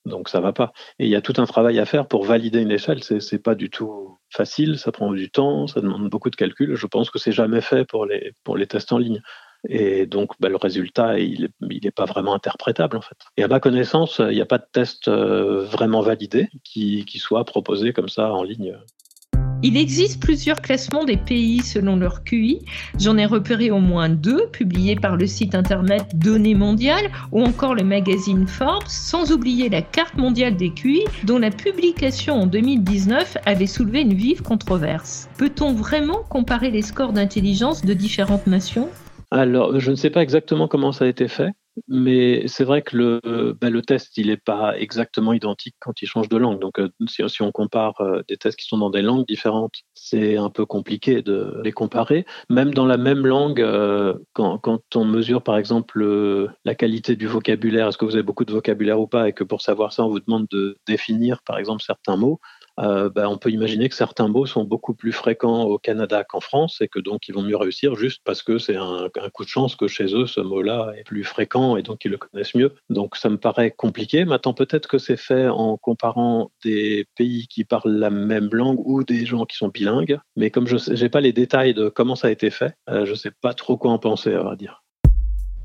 Donc 0.07 0.29
ça 0.29 0.39
va 0.39 0.53
pas. 0.53 0.71
Et 0.99 1.05
il 1.05 1.11
y 1.11 1.15
a 1.15 1.21
tout 1.21 1.33
un 1.37 1.45
travail 1.45 1.79
à 1.79 1.85
faire 1.85 2.07
pour 2.07 2.23
valider 2.25 2.61
une 2.61 2.71
échelle. 2.71 3.03
C'est, 3.03 3.43
pas 3.43 3.55
du 3.55 3.69
tout 3.69 4.17
facile, 4.29 4.77
ça 4.79 4.91
prend 4.91 5.11
du 5.11 5.29
temps, 5.29 5.67
ça 5.67 5.81
demande 5.81 6.09
beaucoup 6.09 6.29
de 6.29 6.35
calculs. 6.35 6.75
Je 6.75 6.87
pense 6.87 7.09
que 7.09 7.19
c'est 7.19 7.31
jamais 7.31 7.61
fait 7.61 7.85
pour 7.85 8.05
les, 8.05 8.67
tests 8.67 8.91
en 8.91 8.97
ligne. 8.97 9.21
Et 9.69 10.05
donc, 10.05 10.31
bah, 10.39 10.49
le 10.49 10.55
résultat, 10.55 11.19
il 11.19 11.49
n'est 11.61 11.91
pas 11.91 12.05
vraiment 12.05 12.33
interprétable, 12.33 12.95
en 12.95 13.01
fait. 13.01 13.17
Et 13.37 13.43
à 13.43 13.47
ma 13.47 13.59
connaissance, 13.59 14.19
il 14.19 14.35
n'y 14.35 14.41
a 14.41 14.45
pas 14.45 14.59
de 14.59 14.67
test 14.71 15.07
euh, 15.07 15.63
vraiment 15.63 16.01
validé 16.01 16.47
qui 16.63 17.05
soit 17.17 17.43
proposé 17.43 17.91
comme 17.91 18.09
ça 18.09 18.33
en 18.33 18.43
ligne. 18.43 18.77
Il 19.63 19.75
existe 19.75 20.21
plusieurs 20.21 20.61
classements 20.61 21.03
des 21.03 21.17
pays 21.17 21.61
selon 21.61 21.95
leur 21.95 22.23
QI. 22.23 22.59
J'en 22.99 23.17
ai 23.17 23.25
repéré 23.25 23.71
au 23.71 23.79
moins 23.79 24.07
deux, 24.07 24.47
publiés 24.51 24.95
par 24.95 25.17
le 25.17 25.25
site 25.25 25.55
internet 25.55 26.05
Données 26.13 26.53
mondiales 26.53 27.09
ou 27.31 27.41
encore 27.41 27.73
le 27.73 27.83
magazine 27.83 28.45
Forbes, 28.47 28.87
sans 28.87 29.31
oublier 29.31 29.67
la 29.69 29.81
carte 29.81 30.15
mondiale 30.15 30.55
des 30.55 30.69
QI, 30.69 31.05
dont 31.23 31.39
la 31.39 31.49
publication 31.49 32.35
en 32.35 32.45
2019 32.45 33.37
avait 33.47 33.65
soulevé 33.65 34.01
une 34.01 34.13
vive 34.13 34.43
controverse. 34.43 35.27
Peut-on 35.39 35.73
vraiment 35.73 36.21
comparer 36.29 36.69
les 36.69 36.83
scores 36.83 37.13
d'intelligence 37.13 37.83
de 37.83 37.93
différentes 37.93 38.45
nations? 38.45 38.89
Alors, 39.31 39.79
je 39.79 39.89
ne 39.89 39.95
sais 39.95 40.11
pas 40.11 40.21
exactement 40.21 40.67
comment 40.67 40.91
ça 40.91 41.05
a 41.05 41.07
été 41.07 41.27
fait, 41.27 41.49
mais 41.87 42.47
c'est 42.47 42.63
vrai 42.63 42.81
que 42.81 42.97
le, 42.97 43.21
le 43.61 43.81
test, 43.81 44.17
il 44.17 44.27
n'est 44.27 44.37
pas 44.37 44.77
exactement 44.77 45.33
identique 45.33 45.75
quand 45.79 46.01
il 46.01 46.07
change 46.07 46.29
de 46.29 46.37
langue. 46.37 46.59
Donc, 46.59 46.79
euh, 46.79 46.89
si, 47.07 47.41
on 47.41 47.51
compare 47.51 47.99
euh, 48.01 48.21
des 48.27 48.37
tests 48.37 48.59
qui 48.59 48.67
sont 48.67 48.77
dans 48.77 48.89
des 48.89 49.01
langues 49.01 49.25
différentes, 49.27 49.75
c'est 49.93 50.37
un 50.37 50.49
peu 50.49 50.65
compliqué 50.65 51.21
de 51.21 51.61
les 51.63 51.71
comparer. 51.71 52.25
Même 52.49 52.73
dans 52.73 52.85
la 52.85 52.97
même 52.97 53.25
langue, 53.25 53.61
euh, 53.61 54.15
quand, 54.33 54.57
quand, 54.57 54.81
on 54.95 55.05
mesure, 55.05 55.43
par 55.43 55.57
exemple, 55.57 56.03
la 56.65 56.75
qualité 56.75 57.15
du 57.15 57.27
vocabulaire, 57.27 57.87
est-ce 57.87 57.97
que 57.97 58.05
vous 58.05 58.15
avez 58.15 58.23
beaucoup 58.23 58.45
de 58.45 58.53
vocabulaire 58.53 58.99
ou 58.99 59.07
pas, 59.07 59.29
et 59.29 59.33
que 59.33 59.43
pour 59.43 59.61
savoir 59.61 59.93
ça, 59.93 60.03
on 60.03 60.09
vous 60.09 60.19
demande 60.19 60.47
de 60.51 60.77
définir, 60.87 61.41
par 61.43 61.57
exemple, 61.57 61.83
certains 61.83 62.17
mots, 62.17 62.39
euh, 62.79 63.09
ben, 63.09 63.27
on 63.27 63.37
peut 63.37 63.49
imaginer 63.49 63.89
que 63.89 63.95
certains 63.95 64.27
mots 64.27 64.45
sont 64.45 64.63
beaucoup 64.63 64.93
plus 64.93 65.11
fréquents 65.11 65.63
au 65.63 65.77
Canada 65.77 66.23
qu'en 66.23 66.39
France 66.39 66.79
et 66.81 66.87
que 66.87 66.99
donc 66.99 67.27
ils 67.27 67.33
vont 67.33 67.41
mieux 67.41 67.57
réussir 67.57 67.95
juste 67.95 68.21
parce 68.23 68.43
que 68.43 68.57
c'est 68.59 68.75
un, 68.75 69.09
coup 69.33 69.43
de 69.43 69.49
chance 69.49 69.75
que 69.75 69.87
chez 69.87 70.13
eux 70.15 70.27
ce 70.27 70.39
mot-là 70.39 70.93
est 70.97 71.03
plus 71.03 71.23
fréquent 71.23 71.75
et 71.75 71.83
donc 71.83 72.05
ils 72.05 72.11
le 72.11 72.17
connaissent 72.17 72.55
mieux. 72.55 72.75
Donc 72.89 73.15
ça 73.15 73.29
me 73.29 73.37
paraît 73.37 73.71
compliqué. 73.71 74.25
Maintenant 74.25 74.53
peut-être 74.53 74.87
que 74.87 74.97
c'est 74.97 75.17
fait 75.17 75.47
en 75.47 75.77
comparant 75.77 76.51
des 76.63 77.05
pays 77.15 77.47
qui 77.47 77.63
parlent 77.63 77.97
la 77.97 78.09
même 78.09 78.49
langue 78.51 78.79
ou 78.85 79.03
des 79.03 79.25
gens 79.25 79.45
qui 79.45 79.57
sont 79.57 79.69
bilingues, 79.69 80.19
mais 80.35 80.51
comme 80.51 80.67
je 80.67 80.91
n'ai 80.91 81.09
pas 81.09 81.21
les 81.21 81.33
détails 81.33 81.73
de 81.73 81.89
comment 81.89 82.15
ça 82.15 82.27
a 82.27 82.31
été 82.31 82.49
fait, 82.49 82.75
euh, 82.89 83.05
je 83.05 83.11
ne 83.11 83.15
sais 83.15 83.31
pas 83.41 83.53
trop 83.53 83.77
quoi 83.77 83.91
en 83.91 83.99
penser 83.99 84.33
à 84.33 84.55
dire. 84.55 84.83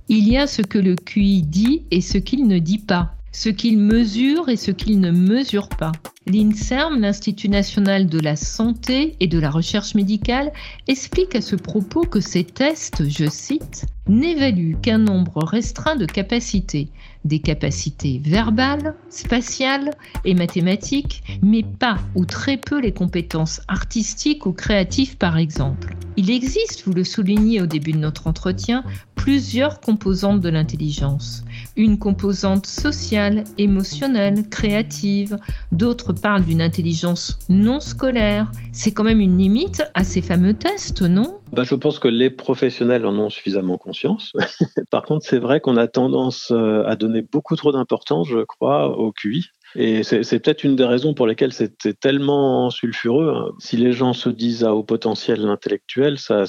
Il 0.08 0.28
y 0.28 0.36
a 0.36 0.46
ce 0.46 0.62
que 0.62 0.78
le 0.78 0.96
QI 0.96 1.42
dit 1.42 1.86
et 1.90 2.00
ce 2.00 2.18
qu'il 2.18 2.46
ne 2.46 2.58
dit 2.58 2.78
pas 2.78 3.14
ce 3.32 3.48
qu'il 3.48 3.78
mesure 3.78 4.48
et 4.48 4.56
ce 4.56 4.70
qu'il 4.70 5.00
ne 5.00 5.10
mesure 5.10 5.68
pas. 5.68 5.92
L'INSERM, 6.26 7.00
l'Institut 7.00 7.48
national 7.48 8.06
de 8.06 8.20
la 8.20 8.36
santé 8.36 9.16
et 9.18 9.26
de 9.26 9.40
la 9.40 9.50
recherche 9.50 9.94
médicale, 9.94 10.52
explique 10.86 11.34
à 11.34 11.40
ce 11.40 11.56
propos 11.56 12.02
que 12.02 12.20
ces 12.20 12.44
tests, 12.44 13.08
je 13.08 13.28
cite, 13.28 13.86
n'évaluent 14.06 14.76
qu'un 14.80 14.98
nombre 14.98 15.42
restreint 15.42 15.96
de 15.96 16.06
capacités, 16.06 16.88
des 17.24 17.40
capacités 17.40 18.20
verbales, 18.22 18.94
spatiales 19.10 19.90
et 20.24 20.34
mathématiques, 20.34 21.22
mais 21.42 21.62
pas 21.62 21.98
ou 22.14 22.24
très 22.24 22.56
peu 22.56 22.80
les 22.80 22.92
compétences 22.92 23.60
artistiques 23.66 24.46
ou 24.46 24.52
créatives 24.52 25.16
par 25.16 25.38
exemple. 25.38 25.96
Il 26.16 26.30
existe, 26.30 26.84
vous 26.84 26.92
le 26.92 27.04
soulignez 27.04 27.62
au 27.62 27.66
début 27.66 27.92
de 27.92 27.98
notre 27.98 28.26
entretien, 28.26 28.84
plusieurs 29.14 29.80
composantes 29.80 30.40
de 30.40 30.48
l'intelligence. 30.48 31.44
Une 31.76 31.98
composante 31.98 32.66
sociale, 32.66 33.44
émotionnelle, 33.58 34.48
créative, 34.48 35.38
d'autres 35.72 36.12
parlent 36.12 36.44
d'une 36.44 36.62
intelligence 36.62 37.38
non 37.48 37.80
scolaire. 37.80 38.50
C'est 38.72 38.92
quand 38.92 39.04
même 39.04 39.20
une 39.20 39.38
limite 39.38 39.82
à 39.94 40.04
ces 40.04 40.22
fameux 40.22 40.54
tests, 40.54 41.02
non? 41.02 41.38
Bah, 41.52 41.64
je 41.64 41.74
pense 41.74 41.98
que 41.98 42.08
les 42.08 42.30
professionnels 42.30 43.04
en 43.04 43.16
ont 43.18 43.30
suffisamment 43.30 43.76
conscience. 43.76 44.32
Par 44.90 45.02
contre, 45.02 45.26
c'est 45.26 45.38
vrai 45.38 45.60
qu'on 45.60 45.76
a 45.76 45.86
tendance 45.86 46.50
euh, 46.50 46.84
à 46.86 46.96
donner 46.96 47.22
beaucoup 47.22 47.56
trop 47.56 47.72
d'importance, 47.72 48.28
je 48.28 48.42
crois, 48.44 48.98
au 48.98 49.12
QI. 49.12 49.50
Et 49.74 50.02
c'est 50.02 50.20
peut-être 50.40 50.64
une 50.64 50.76
des 50.76 50.84
raisons 50.84 51.14
pour 51.14 51.26
lesquelles 51.26 51.52
c'était 51.52 51.94
tellement 51.94 52.70
sulfureux. 52.70 53.32
Hein. 53.34 53.52
Si 53.58 53.76
les 53.76 53.92
gens 53.92 54.12
se 54.12 54.28
disent 54.28 54.64
à 54.64 54.74
haut 54.74 54.82
potentiel 54.82 55.46
intellectuel, 55.46 56.18
ça, 56.18 56.44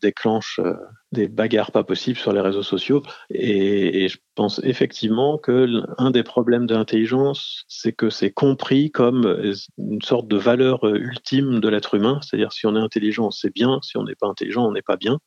déclenche 0.00 0.60
euh, 0.64 0.74
des 1.12 1.28
bagarres 1.28 1.72
pas 1.72 1.84
possibles 1.84 2.18
sur 2.18 2.32
les 2.32 2.40
réseaux 2.40 2.62
sociaux. 2.62 3.02
Et, 3.30 4.04
et 4.04 4.08
je 4.08 4.18
pense 4.34 4.60
effectivement 4.64 5.38
que 5.38 5.82
un 5.98 6.10
des 6.10 6.22
problèmes 6.22 6.66
de 6.66 6.74
l'intelligence, 6.74 7.64
c'est 7.68 7.92
que 7.92 8.08
c'est 8.08 8.30
compris 8.30 8.90
comme 8.90 9.26
euh, 9.26 9.54
une 9.78 10.02
sorte 10.02 10.28
de 10.28 10.36
valeur 10.36 10.84
ultime 10.84 11.60
de 11.60 11.68
l'être 11.68 11.94
humain. 11.94 12.20
C'est-à-dire 12.22 12.52
si 12.52 12.66
on 12.66 12.74
est 12.76 12.80
intelligent, 12.80 13.30
c'est 13.30 13.52
bien. 13.54 13.80
Si 13.82 13.96
on 13.96 14.04
n'est 14.04 14.14
pas 14.14 14.28
intelligent, 14.28 14.66
on 14.66 14.72
n'est 14.72 14.82
pas 14.82 14.96
bien. 14.96 15.18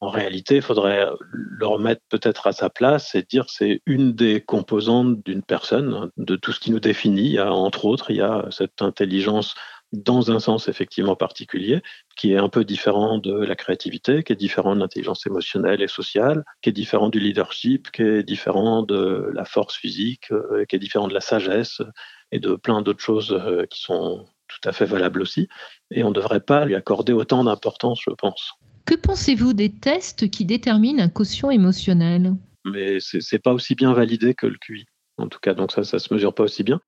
En 0.00 0.08
réalité, 0.08 0.56
il 0.56 0.62
faudrait 0.62 1.06
le 1.30 1.66
remettre 1.66 2.00
peut-être 2.08 2.46
à 2.46 2.52
sa 2.52 2.70
place 2.70 3.14
et 3.14 3.22
dire 3.22 3.50
c'est 3.50 3.82
une 3.84 4.12
des 4.12 4.40
composantes 4.40 5.22
d'une 5.24 5.42
personne, 5.42 6.10
de 6.16 6.36
tout 6.36 6.52
ce 6.52 6.60
qui 6.60 6.70
nous 6.70 6.80
définit. 6.80 7.38
Entre 7.38 7.84
autres, 7.84 8.10
il 8.10 8.16
y 8.16 8.22
a 8.22 8.46
cette 8.50 8.80
intelligence 8.80 9.54
dans 9.92 10.30
un 10.30 10.38
sens 10.38 10.68
effectivement 10.68 11.16
particulier, 11.16 11.82
qui 12.16 12.32
est 12.32 12.38
un 12.38 12.48
peu 12.48 12.64
différent 12.64 13.18
de 13.18 13.32
la 13.32 13.56
créativité, 13.56 14.22
qui 14.22 14.32
est 14.32 14.36
différent 14.36 14.74
de 14.74 14.80
l'intelligence 14.80 15.26
émotionnelle 15.26 15.82
et 15.82 15.88
sociale, 15.88 16.44
qui 16.62 16.70
est 16.70 16.72
différent 16.72 17.08
du 17.08 17.18
leadership, 17.18 17.90
qui 17.90 18.02
est 18.02 18.22
différent 18.22 18.82
de 18.82 19.30
la 19.34 19.44
force 19.44 19.76
physique, 19.76 20.30
euh, 20.30 20.64
qui 20.66 20.76
est 20.76 20.78
différent 20.78 21.08
de 21.08 21.14
la 21.14 21.20
sagesse 21.20 21.82
et 22.30 22.38
de 22.38 22.54
plein 22.54 22.82
d'autres 22.82 23.02
choses 23.02 23.32
euh, 23.32 23.66
qui 23.66 23.80
sont 23.80 24.26
tout 24.46 24.68
à 24.68 24.72
fait 24.72 24.84
valables 24.84 25.22
aussi. 25.22 25.48
Et 25.90 26.04
on 26.04 26.10
ne 26.10 26.14
devrait 26.14 26.40
pas 26.40 26.64
lui 26.64 26.76
accorder 26.76 27.12
autant 27.12 27.44
d'importance, 27.44 28.00
je 28.06 28.14
pense. 28.14 28.52
Que 28.90 28.96
pensez-vous 28.96 29.52
des 29.52 29.70
tests 29.70 30.28
qui 30.30 30.44
déterminent 30.44 31.00
un 31.00 31.08
quotient 31.08 31.52
émotionnel? 31.52 32.34
Mais 32.64 32.98
c'est 32.98 33.38
pas 33.38 33.52
aussi 33.52 33.76
bien 33.76 33.92
validé 33.92 34.34
que 34.34 34.48
le 34.48 34.56
QI. 34.60 34.84
En 35.16 35.28
tout 35.28 35.38
cas, 35.40 35.54
donc 35.54 35.70
ça, 35.70 35.84
ça 35.84 36.00
se 36.00 36.12
mesure 36.12 36.34
pas 36.34 36.42
aussi 36.42 36.64
bien. 36.64 36.80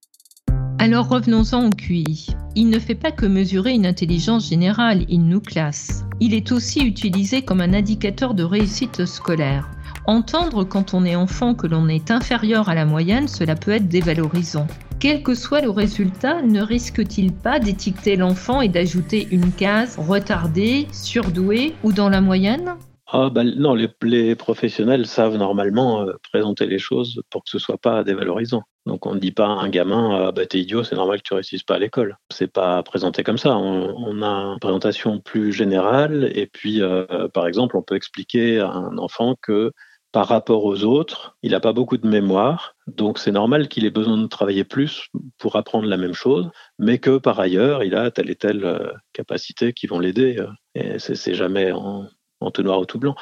Alors 0.81 1.09
revenons-en 1.09 1.69
au 1.69 1.71
QI. 1.71 2.27
Il 2.57 2.71
ne 2.71 2.81
fait 2.81 2.97
pas 2.97 3.13
que 3.13 3.25
mesurer 3.25 3.71
une 3.71 3.87
intelligence 3.87 4.49
générale, 4.49 5.05
il 5.09 5.29
nous 5.29 5.41
classe. 5.41 6.05
Il 6.19 6.35
est 6.35 6.51
aussi 6.51 6.81
utilisé 6.81 7.43
comme 7.43 7.61
un 7.61 7.73
indicateur 7.73 8.35
de 8.35 8.43
réussite 8.43 9.05
scolaire. 9.05 9.71
Entendre 10.09 10.65
quand 10.65 10.95
on 10.95 11.05
est 11.05 11.15
enfant 11.15 11.55
que 11.55 11.69
l'on 11.69 11.87
est 11.87 12.11
inférieur 12.11 12.69
à 12.69 12.75
la 12.75 12.85
moyenne, 12.85 13.29
cela 13.29 13.55
peut 13.55 13.71
être 13.71 13.87
dévalorisant 13.87 14.67
quel 15.03 15.25
que 15.25 15.35
soit 15.35 15.61
le 15.61 15.71
résultat, 15.71 16.43
ne 16.43 16.63
risque-t-il 16.63 17.33
pas 17.33 17.59
d'étiqueter 17.59 18.15
l'enfant 18.15 18.61
et 18.61 18.69
d'ajouter 18.69 19.27
une 19.33 19.51
case 19.51 19.99
retardée, 19.99 20.87
surdouée 20.93 21.75
ou 21.83 21.93
dans 21.93 22.09
la 22.09 22.21
moyenne? 22.21 22.77
Ah 23.09 23.29
bah, 23.29 23.43
non, 23.43 23.75
les, 23.75 24.37
professionnels 24.37 25.07
savent 25.07 25.37
normalement 25.37 26.03
euh, 26.03 26.13
présenter 26.31 26.67
les 26.67 26.79
choses 26.79 27.21
pour 27.31 27.43
que 27.43 27.51
ce 27.51 27.59
soit 27.59 27.79
pas 27.79 28.05
dévalorisant. 28.05 28.63
Donc 28.87 29.05
on 29.05 29.17
ne 29.17 29.19
dit 29.19 29.33
pas 29.33 29.47
à 29.47 29.65
un 29.65 29.69
gamin 29.69 30.29
ah 30.29 30.33
bah 30.33 30.47
t'es 30.47 30.61
idiot, 30.61 30.85
c'est 30.85 30.95
normal 30.95 31.19
que 31.19 31.25
tu 31.25 31.35
réussisses 31.35 31.65
pas 31.65 31.75
à 31.75 31.79
l'école. 31.81 32.17
C'est 32.31 32.53
pas 32.53 32.81
présenté 32.85 33.25
comme 33.25 33.39
ça. 33.39 33.57
On, 33.57 34.23
a 34.23 34.53
une 34.53 34.61
présentation 34.61 35.19
plus 35.19 35.53
générale 35.53 36.31
et 36.33 36.47
puis 36.47 36.81
euh, 36.81 37.29
par 37.35 37.49
exemple 37.49 37.77
on 37.77 37.83
peut 37.83 37.97
expliquer 37.97 38.61
à 38.61 38.71
un 38.71 38.99
enfant 38.99 39.35
que 39.43 39.73
par 40.13 40.29
rapport 40.29 40.65
aux 40.65 40.85
autres, 40.85 41.37
il 41.43 41.53
n'a 41.53 41.61
pas 41.61 41.73
beaucoup 41.73 41.97
de 41.97 42.07
mémoire, 42.07 42.77
donc 42.87 43.19
c'est 43.19 43.33
normal 43.33 43.69
qu'il 43.69 43.87
ait 43.87 43.91
besoin 43.91 44.19
de 44.19 44.27
travailler 44.27 44.63
plus 44.63 45.09
pour 45.39 45.57
apprendre 45.57 45.89
la 45.89 45.97
même 45.97 46.13
chose, 46.13 46.51
mais 46.79 46.99
que 46.99 47.17
par 47.17 47.41
ailleurs, 47.41 47.83
il 47.83 47.95
a 47.95 48.11
telle 48.11 48.31
et 48.31 48.37
telle 48.37 48.65
euh, 48.65 48.93
capacité 49.15 49.73
qui 49.73 49.87
vont 49.87 49.99
l'aider. 49.99 50.37
Euh, 50.39 50.49
et 50.75 50.99
c'est 50.99 51.35
jamais 51.35 51.73
en, 51.73 52.07
en, 52.41 52.51
tout 52.51 52.63
noir 52.63 52.79
ou 52.81 52.85
tout 52.85 52.99
blanc. 52.99 53.15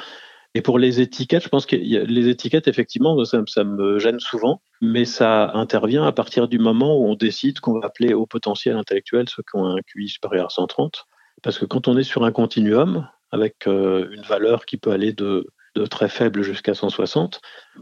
Et 0.54 0.62
pour 0.62 0.80
les 0.80 1.00
étiquettes, 1.00 1.44
je 1.44 1.48
pense 1.48 1.64
que 1.64 1.76
les 1.76 2.28
étiquettes, 2.28 2.66
effectivement, 2.66 3.24
ça, 3.24 3.40
ça, 3.46 3.62
me 3.62 4.00
gêne 4.00 4.18
souvent, 4.18 4.60
mais 4.80 5.04
ça 5.04 5.52
intervient 5.54 6.04
à 6.04 6.10
partir 6.10 6.48
du 6.48 6.58
moment 6.58 6.98
où 6.98 7.06
on 7.06 7.14
décide 7.14 7.60
qu'on 7.60 7.78
va 7.78 7.86
appeler 7.86 8.14
au 8.14 8.26
potentiel 8.26 8.76
intellectuel 8.76 9.28
ceux 9.28 9.44
qui 9.44 9.56
ont 9.56 9.66
un 9.66 9.80
QI 9.86 10.08
supérieur 10.08 10.46
à 10.46 10.50
130. 10.50 11.06
Parce 11.42 11.56
que 11.56 11.66
quand 11.66 11.86
on 11.86 11.96
est 11.96 12.02
sur 12.02 12.24
un 12.24 12.32
continuum, 12.32 13.06
avec 13.30 13.66
euh, 13.66 14.08
une 14.10 14.22
valeur 14.22 14.66
qui 14.66 14.76
peut 14.76 14.90
aller 14.90 15.12
de 15.12 15.46
de 15.76 15.86
très 15.86 16.08
faible 16.08 16.42
jusqu'à 16.42 16.74
160, 16.74 17.40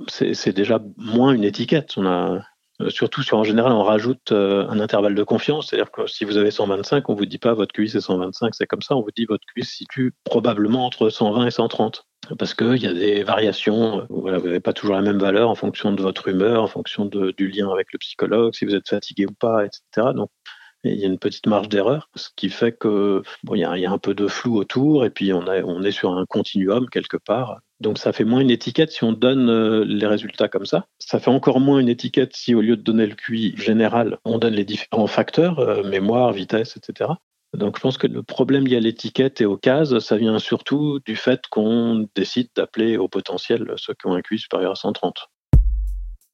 c'est 0.09 0.53
déjà 0.53 0.81
moins 0.97 1.33
une 1.33 1.45
étiquette. 1.45 1.95
On 1.97 2.07
a, 2.07 2.43
euh, 2.81 2.91
surtout 2.91 3.23
sur 3.23 3.39
en 3.39 3.45
général, 3.45 3.73
on 3.73 3.83
rajoute 3.83 4.31
euh, 4.33 4.67
un 4.69 4.79
intervalle 4.79 5.15
de 5.15 5.23
confiance, 5.25 5.69
c'est-à-dire 5.69 5.91
que 5.91 6.07
si 6.07 6.25
vous 6.25 6.37
avez 6.37 6.51
125, 6.51 7.09
on 7.09 7.15
vous 7.15 7.27
dit 7.27 7.39
pas 7.39 7.55
votre 7.55 7.73
QI 7.73 7.89
c'est 7.89 8.01
125, 8.01 8.55
c'est 8.55 8.67
comme 8.67 8.83
ça, 8.83 8.97
on 8.97 9.03
vous 9.03 9.11
dit 9.17 9.25
votre 9.25 9.45
QI 9.55 9.65
se 9.65 9.75
situe 9.75 10.13
probablement 10.25 10.87
entre 10.87 11.09
120 11.09 11.47
et 11.47 11.51
130 11.51 12.05
parce 12.39 12.55
qu'il 12.55 12.77
y 12.77 12.87
a 12.87 12.93
des 12.93 13.25
variations. 13.25 14.01
Euh, 14.01 14.05
vous 14.11 14.31
n'avez 14.31 14.61
pas 14.61 14.73
toujours 14.73 14.95
la 14.95 15.03
même 15.03 15.19
valeur 15.19 15.51
en 15.51 15.55
fonction 15.55 15.93
de 15.93 16.03
votre 16.03 16.29
humeur, 16.29 16.63
en 16.63 16.69
fonction 16.69 17.07
du 17.07 17.49
lien 17.49 17.71
avec 17.71 17.93
le 17.93 17.99
psychologue, 17.99 18.55
si 18.55 18.65
vous 18.65 18.75
êtes 18.75 18.89
fatigué 18.89 19.27
ou 19.27 19.33
pas, 19.33 19.65
etc. 19.65 20.13
Donc, 20.15 20.31
il 20.85 20.95
y 20.95 21.05
a 21.05 21.09
une 21.09 21.19
petite 21.19 21.47
marge 21.47 21.69
d'erreur, 21.69 22.09
ce 22.15 22.29
qui 22.37 22.51
fait 22.51 22.73
que 22.73 23.23
bon, 23.43 23.57
il 23.57 23.61
y, 23.61 23.65
a, 23.65 23.91
un 23.91 23.99
peu 23.99 24.15
de 24.15 24.29
flou 24.29 24.57
autour, 24.57 25.05
et 25.05 25.11
puis 25.11 25.33
on 25.33 25.83
est 25.83 25.91
sur 25.91 26.13
un 26.13 26.25
continuum 26.27 26.89
quelque 26.89 27.17
part. 27.17 27.59
Donc 27.81 27.99
ça 27.99 28.13
fait 28.13 28.25
moins 28.25 28.41
une 28.41 28.51
étiquette 28.51 28.91
si 28.91 29.05
on 29.05 29.13
donne 29.13 29.49
euh, 29.49 29.85
les 29.85 30.07
résultats 30.07 30.49
comme 30.49 30.67
ça. 30.67 30.87
Ça 30.99 31.21
fait 31.21 31.31
encore 31.31 31.61
moins 31.61 31.79
une 31.79 31.89
étiquette 31.89 32.35
si 32.35 32.55
au 32.55 32.61
lieu 32.61 32.77
de 32.77 32.83
donner 32.83 33.07
le 33.07 33.15
QI 33.15 33.57
général, 33.57 34.19
on 34.25 34.39
donne 34.39 34.55
les 34.55 34.65
différents 34.65 35.07
facteurs, 35.07 35.61
euh, 35.61 35.83
mémoire, 35.85 36.33
vitesse, 36.33 36.77
etc. 36.77 37.11
Donc 37.55 37.77
je 37.77 37.81
pense 37.81 37.97
que 37.97 38.07
le 38.07 38.23
problème 38.23 38.67
lié 38.67 38.77
à 38.77 38.81
l'étiquette 38.81 39.41
et 39.41 39.47
aux 39.47 39.57
cases, 39.57 39.99
ça 40.01 40.17
vient 40.17 40.39
surtout 40.39 41.01
du 41.05 41.17
fait 41.17 41.47
qu'on 41.51 42.09
décide 42.15 42.49
d'appeler 42.55 42.97
au 42.97 43.09
potentiel 43.09 43.73
ceux 43.77 43.95
qui 43.95 44.07
ont 44.07 44.15
un 44.15 44.23
QI 44.23 44.39
supérieur 44.39 44.73
à 44.73 44.77
130. 44.77 45.29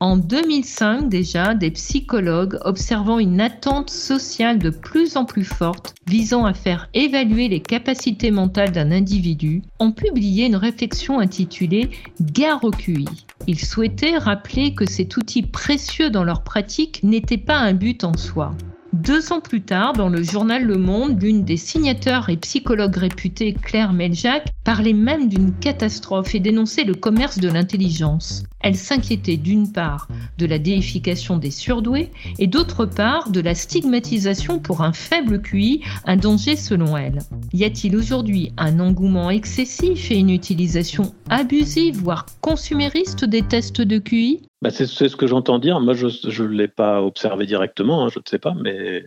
En 0.00 0.16
2005 0.16 1.08
déjà, 1.08 1.54
des 1.54 1.70
psychologues 1.70 2.58
observant 2.62 3.20
une 3.20 3.40
attente 3.40 3.90
sociale 3.90 4.58
de 4.58 4.70
plus 4.70 5.16
en 5.16 5.24
plus 5.24 5.44
forte 5.44 5.94
visant 6.08 6.44
à 6.44 6.52
faire 6.52 6.88
évaluer 6.94 7.48
les 7.48 7.60
capacités 7.60 8.32
mentales 8.32 8.72
d'un 8.72 8.90
individu 8.90 9.62
ont 9.78 9.92
publié 9.92 10.46
une 10.46 10.56
réflexion 10.56 11.20
intitulée 11.20 11.90
Gare 12.20 12.64
au 12.64 12.72
QI. 12.72 13.06
Ils 13.46 13.64
souhaitaient 13.64 14.18
rappeler 14.18 14.74
que 14.74 14.84
cet 14.84 15.16
outil 15.16 15.42
précieux 15.42 16.10
dans 16.10 16.24
leur 16.24 16.42
pratique 16.42 17.02
n'était 17.04 17.38
pas 17.38 17.58
un 17.58 17.72
but 17.72 18.02
en 18.02 18.16
soi. 18.16 18.54
Deux 18.94 19.32
ans 19.32 19.40
plus 19.40 19.60
tard, 19.60 19.94
dans 19.94 20.08
le 20.08 20.22
journal 20.22 20.62
Le 20.62 20.78
Monde, 20.78 21.20
l'une 21.20 21.42
des 21.44 21.56
signateurs 21.56 22.30
et 22.30 22.36
psychologues 22.36 22.96
réputée, 22.96 23.52
Claire 23.52 23.92
Meljac, 23.92 24.46
parlait 24.62 24.92
même 24.92 25.28
d'une 25.28 25.52
catastrophe 25.52 26.36
et 26.36 26.38
dénonçait 26.38 26.84
le 26.84 26.94
commerce 26.94 27.40
de 27.40 27.48
l'intelligence. 27.48 28.44
Elle 28.60 28.76
s'inquiétait 28.76 29.36
d'une 29.36 29.72
part 29.72 30.06
de 30.38 30.46
la 30.46 30.60
déification 30.60 31.38
des 31.38 31.50
surdoués 31.50 32.12
et 32.38 32.46
d'autre 32.46 32.86
part 32.86 33.30
de 33.30 33.40
la 33.40 33.56
stigmatisation 33.56 34.60
pour 34.60 34.80
un 34.80 34.92
faible 34.92 35.42
QI, 35.42 35.82
un 36.04 36.16
danger 36.16 36.54
selon 36.54 36.96
elle. 36.96 37.18
Y 37.52 37.64
a-t-il 37.64 37.96
aujourd'hui 37.96 38.52
un 38.56 38.78
engouement 38.78 39.28
excessif 39.28 40.12
et 40.12 40.18
une 40.18 40.30
utilisation 40.30 41.12
abusive, 41.28 41.96
voire 41.96 42.26
consumériste 42.40 43.24
des 43.24 43.42
tests 43.42 43.80
de 43.80 43.98
QI? 43.98 44.42
Bah, 44.64 44.70
c'est 44.70 44.86
ce 44.86 45.14
que 45.14 45.26
j'entends 45.26 45.58
dire. 45.58 45.78
Moi, 45.78 45.92
je 45.92 46.42
ne 46.42 46.48
l'ai 46.48 46.68
pas 46.68 47.02
observé 47.02 47.44
directement, 47.44 48.02
hein, 48.02 48.08
je 48.08 48.18
ne 48.18 48.24
sais 48.26 48.38
pas, 48.38 48.54
mais, 48.54 49.04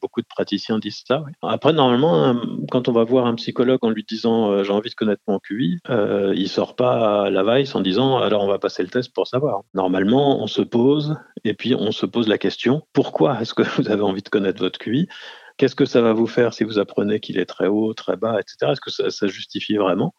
beaucoup 0.00 0.20
de 0.20 0.26
praticiens 0.26 0.78
disent 0.78 1.02
ça. 1.04 1.24
Après, 1.42 1.72
normalement, 1.72 2.40
quand 2.70 2.88
on 2.88 2.92
va 2.92 3.02
voir 3.02 3.26
un 3.26 3.34
psychologue 3.34 3.80
en 3.82 3.90
lui 3.90 4.04
disant 4.08 4.52
euh, 4.52 4.62
j'ai 4.62 4.72
envie 4.72 4.88
de 4.88 4.94
connaître 4.94 5.22
mon 5.26 5.40
QI, 5.40 5.78
euh, 5.90 6.32
il 6.36 6.48
sort 6.48 6.76
pas 6.76 7.24
à 7.24 7.30
la 7.30 7.42
vice 7.42 7.74
en 7.74 7.80
disant 7.80 8.18
alors 8.18 8.44
on 8.44 8.46
va 8.46 8.60
passer 8.60 8.84
le 8.84 8.88
test 8.88 9.12
pour 9.12 9.26
savoir. 9.26 9.62
Normalement, 9.74 10.40
on 10.40 10.46
se 10.46 10.62
pose 10.62 11.16
et 11.42 11.54
puis 11.54 11.74
on 11.74 11.90
se 11.90 12.06
pose 12.06 12.28
la 12.28 12.38
question 12.38 12.82
pourquoi 12.92 13.40
est-ce 13.40 13.52
que 13.52 13.62
vous 13.82 13.90
avez 13.90 14.02
envie 14.02 14.22
de 14.22 14.28
connaître 14.28 14.62
votre 14.62 14.78
QI 14.78 15.08
Qu'est-ce 15.56 15.74
que 15.74 15.86
ça 15.86 16.02
va 16.02 16.12
vous 16.12 16.28
faire 16.28 16.54
si 16.54 16.62
vous 16.62 16.78
apprenez 16.78 17.18
qu'il 17.18 17.36
est 17.36 17.46
très 17.46 17.66
haut, 17.66 17.94
très 17.94 18.16
bas, 18.16 18.38
etc. 18.38 18.72
Est-ce 18.72 18.80
que 18.80 19.10
ça 19.10 19.26
justifie 19.26 19.76
vraiment? 19.76 20.14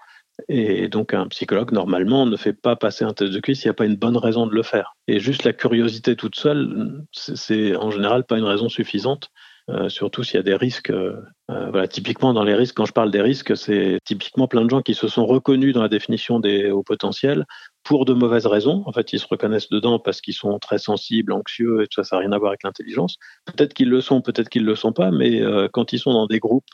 Et 0.47 0.87
donc 0.87 1.13
un 1.13 1.27
psychologue, 1.27 1.71
normalement, 1.71 2.25
ne 2.25 2.37
fait 2.37 2.53
pas 2.53 2.75
passer 2.75 3.03
un 3.03 3.13
test 3.13 3.31
de 3.31 3.39
QI 3.39 3.55
s'il 3.55 3.67
n'y 3.67 3.71
a 3.71 3.75
pas 3.75 3.85
une 3.85 3.95
bonne 3.95 4.17
raison 4.17 4.47
de 4.47 4.53
le 4.53 4.63
faire. 4.63 4.95
Et 5.07 5.19
juste 5.19 5.43
la 5.43 5.53
curiosité 5.53 6.15
toute 6.15 6.35
seule, 6.35 7.03
c'est 7.11 7.75
en 7.75 7.91
général 7.91 8.25
pas 8.25 8.37
une 8.37 8.45
raison 8.45 8.69
suffisante, 8.69 9.29
euh, 9.69 9.89
surtout 9.89 10.23
s'il 10.23 10.35
y 10.35 10.39
a 10.39 10.43
des 10.43 10.55
risques. 10.55 10.89
Euh, 10.89 11.21
euh, 11.49 11.69
voilà, 11.69 11.87
typiquement 11.87 12.33
dans 12.33 12.43
les 12.43 12.55
risques, 12.55 12.75
quand 12.75 12.85
je 12.85 12.93
parle 12.93 13.11
des 13.11 13.21
risques, 13.21 13.55
c'est 13.55 13.99
typiquement 14.05 14.47
plein 14.47 14.63
de 14.65 14.69
gens 14.69 14.81
qui 14.81 14.95
se 14.95 15.07
sont 15.07 15.25
reconnus 15.25 15.73
dans 15.73 15.81
la 15.81 15.89
définition 15.89 16.39
des 16.39 16.71
hauts 16.71 16.83
potentiels 16.83 17.45
pour 17.83 18.05
de 18.05 18.13
mauvaises 18.13 18.47
raisons. 18.47 18.83
En 18.85 18.91
fait, 18.91 19.13
ils 19.13 19.19
se 19.19 19.27
reconnaissent 19.27 19.69
dedans 19.69 19.99
parce 19.99 20.21
qu'ils 20.21 20.33
sont 20.33 20.57
très 20.59 20.77
sensibles, 20.77 21.31
anxieux, 21.33 21.83
et 21.83 21.87
tout 21.87 22.01
ça, 22.01 22.03
ça 22.03 22.15
n'a 22.15 22.21
rien 22.21 22.31
à 22.31 22.37
voir 22.37 22.49
avec 22.49 22.63
l'intelligence. 22.63 23.17
Peut-être 23.45 23.73
qu'ils 23.73 23.89
le 23.89 24.01
sont, 24.01 24.21
peut-être 24.21 24.49
qu'ils 24.49 24.63
ne 24.63 24.67
le 24.67 24.75
sont 24.75 24.93
pas, 24.93 25.11
mais 25.11 25.41
quand 25.73 25.93
ils 25.93 25.99
sont 25.99 26.13
dans 26.13 26.27
des 26.27 26.39
groupes 26.39 26.69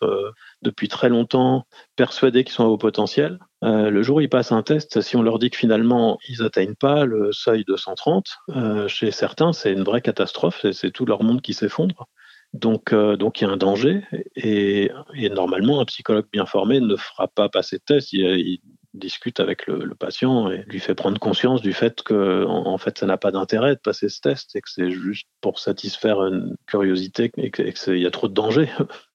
depuis 0.62 0.88
très 0.88 1.10
longtemps, 1.10 1.66
persuadés 1.96 2.44
qu'ils 2.44 2.54
sont 2.54 2.66
à 2.66 2.68
haut 2.68 2.78
potentiel, 2.78 3.40
euh, 3.64 3.90
le 3.90 4.04
jour 4.04 4.18
où 4.18 4.22
ils 4.22 4.30
passent 4.30 4.52
un 4.52 4.62
test, 4.62 5.02
si 5.02 5.16
on 5.16 5.24
leur 5.24 5.40
dit 5.40 5.50
que 5.50 5.58
finalement 5.58 6.20
ils 6.30 6.42
n'atteignent 6.42 6.76
pas 6.76 7.06
le 7.06 7.32
seuil 7.32 7.64
de 7.66 7.76
130, 7.76 8.26
euh, 8.56 8.88
chez 8.88 9.12
certains 9.12 9.52
c'est 9.52 9.74
une 9.74 9.84
vraie 9.84 10.02
catastrophe, 10.02 10.66
c'est 10.72 10.92
tout 10.92 11.06
leur 11.06 11.24
monde 11.24 11.42
qui 11.42 11.54
s'effondre. 11.54 12.08
Donc, 12.54 12.94
euh, 12.94 13.18
donc 13.18 13.42
il 13.42 13.44
y 13.44 13.48
a 13.48 13.50
un 13.52 13.58
danger 13.58 14.04
et, 14.36 14.92
normalement 15.32 15.82
un 15.82 15.86
psychologue 15.86 16.28
bien 16.32 16.46
formé 16.46 16.80
ne 16.80 16.96
fera 16.96 17.28
pas 17.28 17.50
passer 17.50 17.78
de 17.78 17.84
test. 17.84 18.14
Il, 18.14 18.60
discute 18.94 19.40
avec 19.40 19.68
le, 19.68 19.94
patient 19.94 20.50
et 20.50 20.64
lui 20.68 20.80
fait 20.80 20.96
prendre 20.96 21.20
conscience 21.20 21.62
du 21.62 21.72
fait 21.72 22.02
que 22.02 22.46
en, 22.46 22.78
fait 22.80 22.98
ça 22.98 23.06
n'a 23.06 23.18
pas 23.18 23.30
d'intérêt 23.30 23.76
de 23.76 23.80
passer 23.80 24.10
ce 24.10 24.20
test 24.22 24.56
et 24.56 24.62
que 24.62 24.70
c'est 24.72 24.90
juste 24.90 25.28
pour 25.40 25.60
satisfaire 25.60 26.24
une 26.24 26.56
curiosité 26.66 27.32
et 27.38 27.52
qu'il 27.52 27.98
y 28.00 28.08
a 28.08 28.12
trop 28.12 28.28
de 28.28 28.34
danger. 28.34 28.70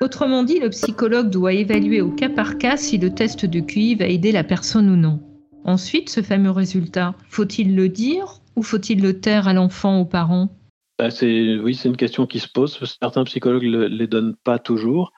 Autrement 0.00 0.44
dit, 0.44 0.60
le 0.60 0.70
psychologue 0.70 1.28
doit 1.28 1.52
évaluer 1.52 2.00
au 2.00 2.10
cas 2.10 2.28
par 2.28 2.58
cas 2.58 2.76
si 2.76 2.98
le 2.98 3.12
test 3.12 3.46
de 3.46 3.60
QI 3.60 3.96
va 3.96 4.06
aider 4.06 4.30
la 4.30 4.44
personne 4.44 4.88
ou 4.88 4.96
non. 4.96 5.20
Ensuite, 5.64 6.08
ce 6.08 6.22
fameux 6.22 6.52
résultat, 6.52 7.14
faut-il 7.28 7.74
le 7.74 7.88
dire 7.88 8.40
ou 8.54 8.62
faut-il 8.62 9.02
le 9.02 9.20
taire 9.20 9.48
à 9.48 9.52
l'enfant, 9.52 10.00
aux 10.00 10.04
parents? 10.04 10.50
Bah, 10.98 11.08
Oui, 11.22 11.74
c'est 11.74 11.88
une 11.88 11.96
question 11.96 12.26
qui 12.26 12.38
se 12.38 12.48
pose. 12.48 12.78
Certains 13.00 13.24
psychologues 13.24 13.64
ne 13.64 13.86
les 13.86 14.06
donnent 14.06 14.36
pas 14.44 14.58
toujours. 14.58 15.12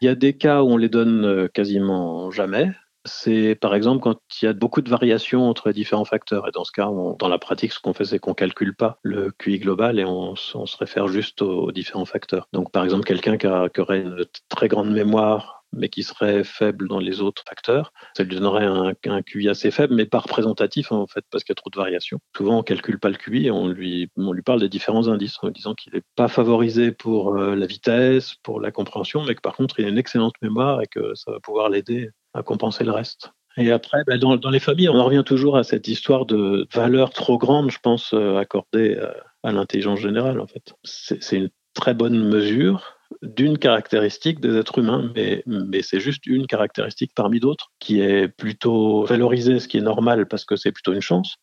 Il 0.00 0.06
y 0.06 0.08
a 0.08 0.14
des 0.14 0.36
cas 0.36 0.62
où 0.62 0.66
on 0.66 0.76
les 0.76 0.88
donne 0.88 1.24
euh, 1.24 1.48
quasiment 1.48 2.30
jamais 2.30 2.72
c'est 3.06 3.54
par 3.54 3.74
exemple 3.74 4.02
quand 4.02 4.18
il 4.42 4.44
y 4.44 4.48
a 4.48 4.52
beaucoup 4.52 4.82
de 4.82 4.90
variations 4.90 5.48
entre 5.48 5.72
différents 5.72 6.04
facteurs. 6.04 6.46
Et 6.48 6.50
dans 6.50 6.64
ce 6.64 6.72
cas, 6.72 6.86
dans 7.18 7.28
la 7.28 7.38
pratique, 7.38 7.72
ce 7.72 7.80
qu'on 7.80 7.92
fait, 7.94 8.04
c'est 8.04 8.18
qu'on 8.18 8.34
calcule 8.34 8.74
pas 8.74 8.98
le 9.02 9.30
QI 9.30 9.58
global 9.58 9.98
et 9.98 10.04
on, 10.04 10.36
se 10.36 10.76
réfère 10.76 11.08
juste 11.08 11.42
aux, 11.42 11.72
différents 11.72 12.04
facteurs. 12.04 12.48
Donc 12.52 12.70
par 12.72 12.84
exemple, 12.84 13.04
quelqu'un 13.04 13.38
qui, 13.38 13.46
aurait 13.46 14.00
une 14.00 14.24
très 14.48 14.68
grande 14.68 14.90
mémoire 14.90 15.56
mais 15.72 15.88
qui 15.88 16.02
serait 16.02 16.44
faible 16.44 16.88
dans 16.88 17.00
les 17.00 17.20
autres 17.20 17.42
facteurs. 17.46 17.92
Ça 18.16 18.22
lui 18.22 18.36
donnerait 18.36 18.64
un, 18.64 19.22
QI 19.22 19.48
assez 19.48 19.70
faible, 19.70 19.94
mais 19.94 20.06
pas 20.06 20.20
représentatif 20.20 20.92
en 20.92 21.06
fait, 21.06 21.24
parce 21.30 21.44
qu'il 21.44 21.52
y 21.52 21.54
a 21.54 21.60
trop 21.60 21.70
de 21.70 21.76
variations. 21.76 22.18
Souvent, 22.36 22.60
on 22.60 22.62
calcule 22.62 22.98
pas 22.98 23.10
le 23.10 23.16
QI, 23.16 23.50
on 23.50 23.68
lui, 23.68 24.08
on 24.16 24.32
lui 24.32 24.42
parle 24.42 24.60
des 24.60 24.68
différents 24.68 25.08
indices 25.08 25.36
en 25.42 25.48
lui 25.48 25.52
disant 25.52 25.74
qu'il 25.74 25.92
n'est 25.92 26.02
pas 26.14 26.28
favorisé 26.28 26.92
pour 26.92 27.34
euh, 27.34 27.54
la 27.54 27.66
vitesse, 27.66 28.36
pour 28.42 28.60
la 28.60 28.70
compréhension, 28.70 29.24
mais 29.24 29.34
que 29.34 29.40
par 29.40 29.56
contre, 29.56 29.78
il 29.80 29.86
a 29.86 29.88
une 29.88 29.98
excellente 29.98 30.34
mémoire 30.40 30.80
et 30.80 30.86
que 30.86 31.14
ça 31.14 31.30
va 31.32 31.40
pouvoir 31.40 31.68
l'aider 31.68 32.10
à 32.36 32.42
compenser 32.42 32.84
le 32.84 32.92
reste. 32.92 33.32
Et 33.56 33.72
après, 33.72 34.04
ben, 34.06 34.18
dans, 34.18 34.50
les 34.50 34.60
familles, 34.60 34.90
on 34.90 34.98
en 34.98 35.04
revient 35.04 35.22
toujours 35.24 35.56
à 35.56 35.64
cette 35.64 35.88
histoire 35.88 36.26
de 36.26 36.66
valeur 36.74 37.10
trop 37.10 37.38
grande, 37.38 37.70
je 37.70 37.78
pense, 37.78 38.12
euh, 38.12 38.36
accordée 38.36 38.96
euh, 38.96 39.10
à 39.42 39.52
l'intelligence 39.52 39.98
générale. 39.98 40.40
En 40.40 40.46
fait, 40.46 40.74
c'est 40.84 41.36
une 41.36 41.48
très 41.72 41.94
bonne 41.94 42.28
mesure 42.28 42.98
d'une 43.22 43.56
caractéristique 43.56 44.40
des 44.40 44.56
êtres 44.56 44.78
humains, 44.78 45.10
mais, 45.14 45.42
mais 45.46 45.80
c'est 45.80 46.00
juste 46.00 46.26
une 46.26 46.46
caractéristique 46.46 47.12
parmi 47.14 47.40
d'autres 47.40 47.70
qui 47.78 48.00
est 48.00 48.28
plutôt 48.28 49.04
valorisée, 49.04 49.58
ce 49.58 49.68
qui 49.68 49.78
est 49.78 49.82
normal 49.82 50.26
parce 50.26 50.44
que 50.44 50.56
c'est 50.56 50.72
plutôt 50.72 50.92
une 50.92 51.00
chance. 51.00 51.36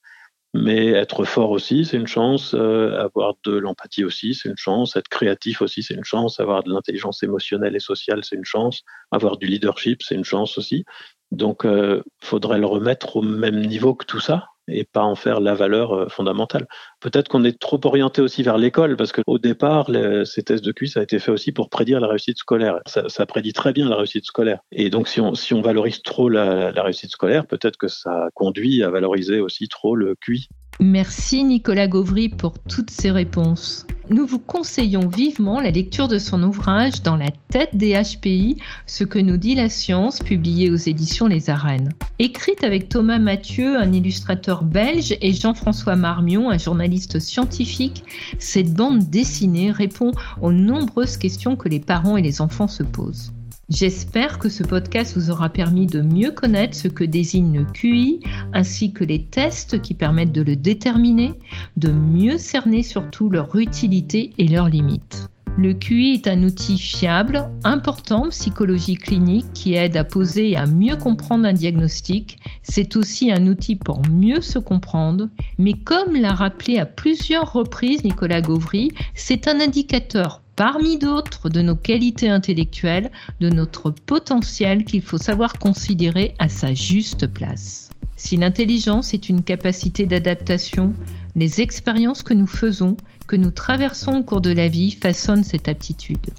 Mais 0.54 0.90
être 0.90 1.26
fort 1.26 1.50
aussi, 1.50 1.84
c'est 1.84 1.98
une 1.98 2.08
chance. 2.08 2.54
Euh, 2.54 3.00
avoir 3.00 3.34
de 3.44 3.54
l'empathie 3.54 4.04
aussi, 4.04 4.36
c'est 4.36 4.50
une 4.50 4.58
chance. 4.58 4.96
Être 4.96 5.08
créatif 5.08 5.64
aussi, 5.64 5.82
c'est 5.82 5.96
une 5.96 6.04
chance. 6.04 6.40
Avoir 6.40 6.64
de 6.64 6.72
l'intelligence 6.72 7.24
émotionnelle 7.24 7.76
et 7.76 7.80
sociale, 7.80 8.24
c'est 8.24 8.36
une 8.36 8.46
chance. 8.46 8.84
Avoir 9.12 9.38
du 9.38 9.48
leadership, 9.48 10.04
c'est 10.04 10.16
une 10.16 10.24
chance 10.24 10.60
aussi. 10.60 10.86
Donc, 11.32 11.66
euh, 11.66 12.04
faudrait 12.22 12.60
le 12.60 12.68
remettre 12.68 13.16
au 13.16 13.24
même 13.24 13.66
niveau 13.66 13.96
que 13.96 14.06
tout 14.06 14.20
ça 14.20 14.46
et 14.68 14.86
pas 14.86 15.04
en 15.04 15.16
faire 15.16 15.40
la 15.40 15.56
valeur 15.56 15.94
euh, 15.94 16.08
fondamentale. 16.10 16.68
Peut-être 17.00 17.28
qu'on 17.28 17.44
est 17.44 17.60
trop 17.60 17.80
orienté 17.84 18.22
aussi 18.22 18.44
vers 18.44 18.58
l'école, 18.58 18.96
parce 18.96 19.12
qu'au 19.12 19.38
départ, 19.38 19.90
ces 20.26 20.44
tests 20.44 20.64
de 20.64 20.72
QI, 20.72 20.88
ça 20.88 21.02
a 21.02 21.04
été 21.04 21.20
fait 21.20 21.32
aussi 21.32 21.52
pour 21.52 21.70
prédire 21.70 22.00
la 22.00 22.08
réussite 22.08 22.38
scolaire. 22.38 22.80
Ça, 22.86 23.26
prédit 23.26 23.54
très 23.54 23.74
bien 23.74 23.90
la 23.90 23.98
réussite 23.98 24.26
scolaire. 24.26 24.60
Et 24.72 24.90
donc, 24.90 25.08
si 25.08 25.20
on, 25.22 25.62
valorise 25.62 26.02
trop 26.02 26.30
la, 26.30 26.72
la 26.72 26.84
réussite 26.84 27.12
scolaire, 27.12 27.46
peut-être 27.46 27.78
que 27.78 27.88
ça 27.88 28.30
conduit 28.34 28.84
à 28.84 28.90
valoriser 28.90 29.40
aussi 29.40 29.68
trop 29.68 29.96
le 29.96 30.16
QI. 30.16 30.48
Merci 30.80 31.44
Nicolas 31.44 31.88
Gauvry 31.88 32.30
pour 32.30 32.58
toutes 32.60 32.90
ces 32.90 33.12
réponses. 33.12 33.86
Nous 34.10 34.26
vous 34.26 34.40
conseillons 34.40 35.08
vivement 35.08 35.62
la 35.62 35.72
lecture 35.72 36.08
de 36.08 36.18
son 36.18 36.44
ouvrage 36.44 37.04
Dans 37.04 37.16
la 37.16 37.30
tête 37.50 37.76
des 37.76 37.94
HPI, 37.94 38.58
ce 38.86 39.04
que 39.04 39.20
nous 39.20 39.38
dit 39.38 39.56
la 39.56 39.70
science, 39.70 40.20
publié 40.20 40.70
aux 40.72 40.76
éditions 40.76 41.28
Les 41.28 41.50
Arènes. 41.50 41.94
Écrite 42.20 42.64
avec 42.64 42.90
Thomas 42.90 43.20
Mathieu, 43.20 43.78
un 43.78 43.94
illustrateur 43.94 44.64
belge, 44.64 45.16
et 45.22 45.32
Jean-François 45.32 45.96
Marmion, 45.96 46.50
un 46.50 46.58
journaliste 46.58 47.20
scientifique, 47.20 48.04
cette 48.40 48.74
bande 48.74 49.10
dessinée 49.10 49.72
répond 49.72 50.12
aux 50.42 50.52
nombreuses 50.52 51.18
questions 51.18 51.56
que 51.56 51.70
les 51.70 51.80
parents 51.80 52.18
et 52.18 52.22
les 52.22 52.42
enfants 52.42 52.68
se 52.68 52.84
posent. 52.84 53.32
J'espère 53.70 54.40
que 54.40 54.50
ce 54.50 54.62
podcast 54.62 55.16
vous 55.16 55.32
aura 55.32 55.48
permis 55.48 55.88
de 55.88 56.02
mieux 56.02 56.32
connaître 56.32 56.76
ce 56.76 56.90
que 56.90 57.06
désigne 57.06 57.60
le 57.60 57.64
QI, 57.64 58.20
ainsi 58.52 58.92
que 58.92 59.06
les 59.06 59.24
tests 59.24 59.82
qui 59.82 59.94
permettent 59.94 60.34
de 60.34 60.42
le 60.42 60.58
déterminer, 60.58 61.32
de 61.78 61.90
mieux 61.90 62.38
cerner 62.38 62.84
surtout 62.84 63.30
leur 63.30 63.56
utilité 63.56 64.34
et 64.38 64.50
leurs 64.50 64.68
limites. 64.68 65.30
Le 65.58 65.74
QI 65.74 66.14
est 66.14 66.28
un 66.28 66.44
outil 66.44 66.78
fiable, 66.78 67.50
important 67.64 68.26
en 68.26 68.30
psychologie 68.30 68.96
clinique 68.96 69.46
qui 69.54 69.76
aide 69.76 69.96
à 69.96 70.04
poser 70.04 70.52
et 70.52 70.58
à 70.58 70.66
mieux 70.66 70.98
comprendre 70.98 71.46
un 71.46 71.54
diagnostic. 71.54 72.40
C'est 72.64 72.98
aussi 72.98 73.32
un 73.32 73.48
outil 73.48 73.78
pour 73.78 74.02
mieux 74.10 74.42
se 74.42 74.60
comprendre, 74.60 75.30
mais 75.58 75.74
comme 75.74 76.16
l'a 76.16 76.34
rappelé 76.34 76.80
à 76.80 76.86
plusieurs 76.86 77.54
reprises 77.54 78.04
Nicolas 78.04 78.42
Gauvry, 78.42 78.92
c'est 79.16 79.48
un 79.48 79.62
indicateur 79.62 80.43
parmi 80.56 80.98
d'autres 80.98 81.50
de 81.50 81.62
nos 81.62 81.76
qualités 81.76 82.30
intellectuelles, 82.30 83.12
de 83.40 83.50
notre 83.50 83.90
potentiel 83.90 84.86
qu'il 84.86 85.02
faut 85.02 85.18
savoir 85.18 85.60
considérer 85.60 86.36
à 86.40 86.50
sa 86.50 86.74
juste 86.74 87.28
place. 87.28 87.90
Si 88.16 88.38
l'intelligence 88.38 89.14
est 89.14 89.30
une 89.30 89.44
capacité 89.44 90.06
d'adaptation, 90.06 90.94
les 91.36 91.62
expériences 91.62 92.24
que 92.24 92.34
nous 92.34 92.48
faisons, 92.48 92.96
que 93.28 93.36
nous 93.36 93.52
traversons 93.52 94.18
au 94.18 94.24
cours 94.24 94.42
de 94.42 94.52
la 94.52 94.68
vie 94.68 94.92
façonnent 94.92 95.44
cette 95.44 95.68
aptitude. 95.68 96.30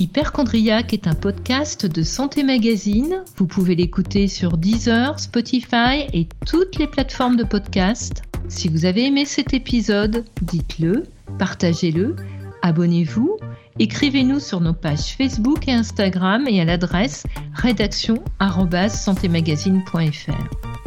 Hyperchondriac 0.00 0.94
est 0.94 1.06
un 1.06 1.14
podcast 1.14 1.84
de 1.84 2.02
Santé 2.02 2.42
Magazine. 2.42 3.22
Vous 3.36 3.46
pouvez 3.46 3.74
l'écouter 3.74 4.28
sur 4.28 4.56
Deezer, 4.56 5.20
Spotify 5.20 6.06
et 6.14 6.26
toutes 6.46 6.78
les 6.78 6.86
plateformes 6.86 7.36
de 7.36 7.44
podcast. 7.44 8.22
Si 8.48 8.68
vous 8.68 8.86
avez 8.86 9.06
aimé 9.06 9.26
cet 9.26 9.52
épisode, 9.52 10.24
dites-le, 10.40 11.04
partagez-le, 11.38 12.16
abonnez-vous, 12.62 13.36
écrivez-nous 13.78 14.40
sur 14.40 14.60
nos 14.60 14.74
pages 14.74 15.16
Facebook 15.16 15.68
et 15.68 15.72
Instagram 15.72 16.46
et 16.48 16.60
à 16.60 16.64
l'adresse 16.64 17.24
rédaction@santémagazine.fr. 17.54 20.32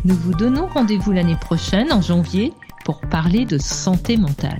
Nous 0.06 0.16
vous 0.16 0.34
donnons 0.34 0.68
rendez-vous 0.68 1.12
l'année 1.12 1.38
prochaine 1.40 1.94
en 1.94 2.02
janvier 2.02 2.52
pour 2.86 3.02
parler 3.02 3.46
de 3.46 3.58
santé 3.58 4.16
mentale. 4.18 4.60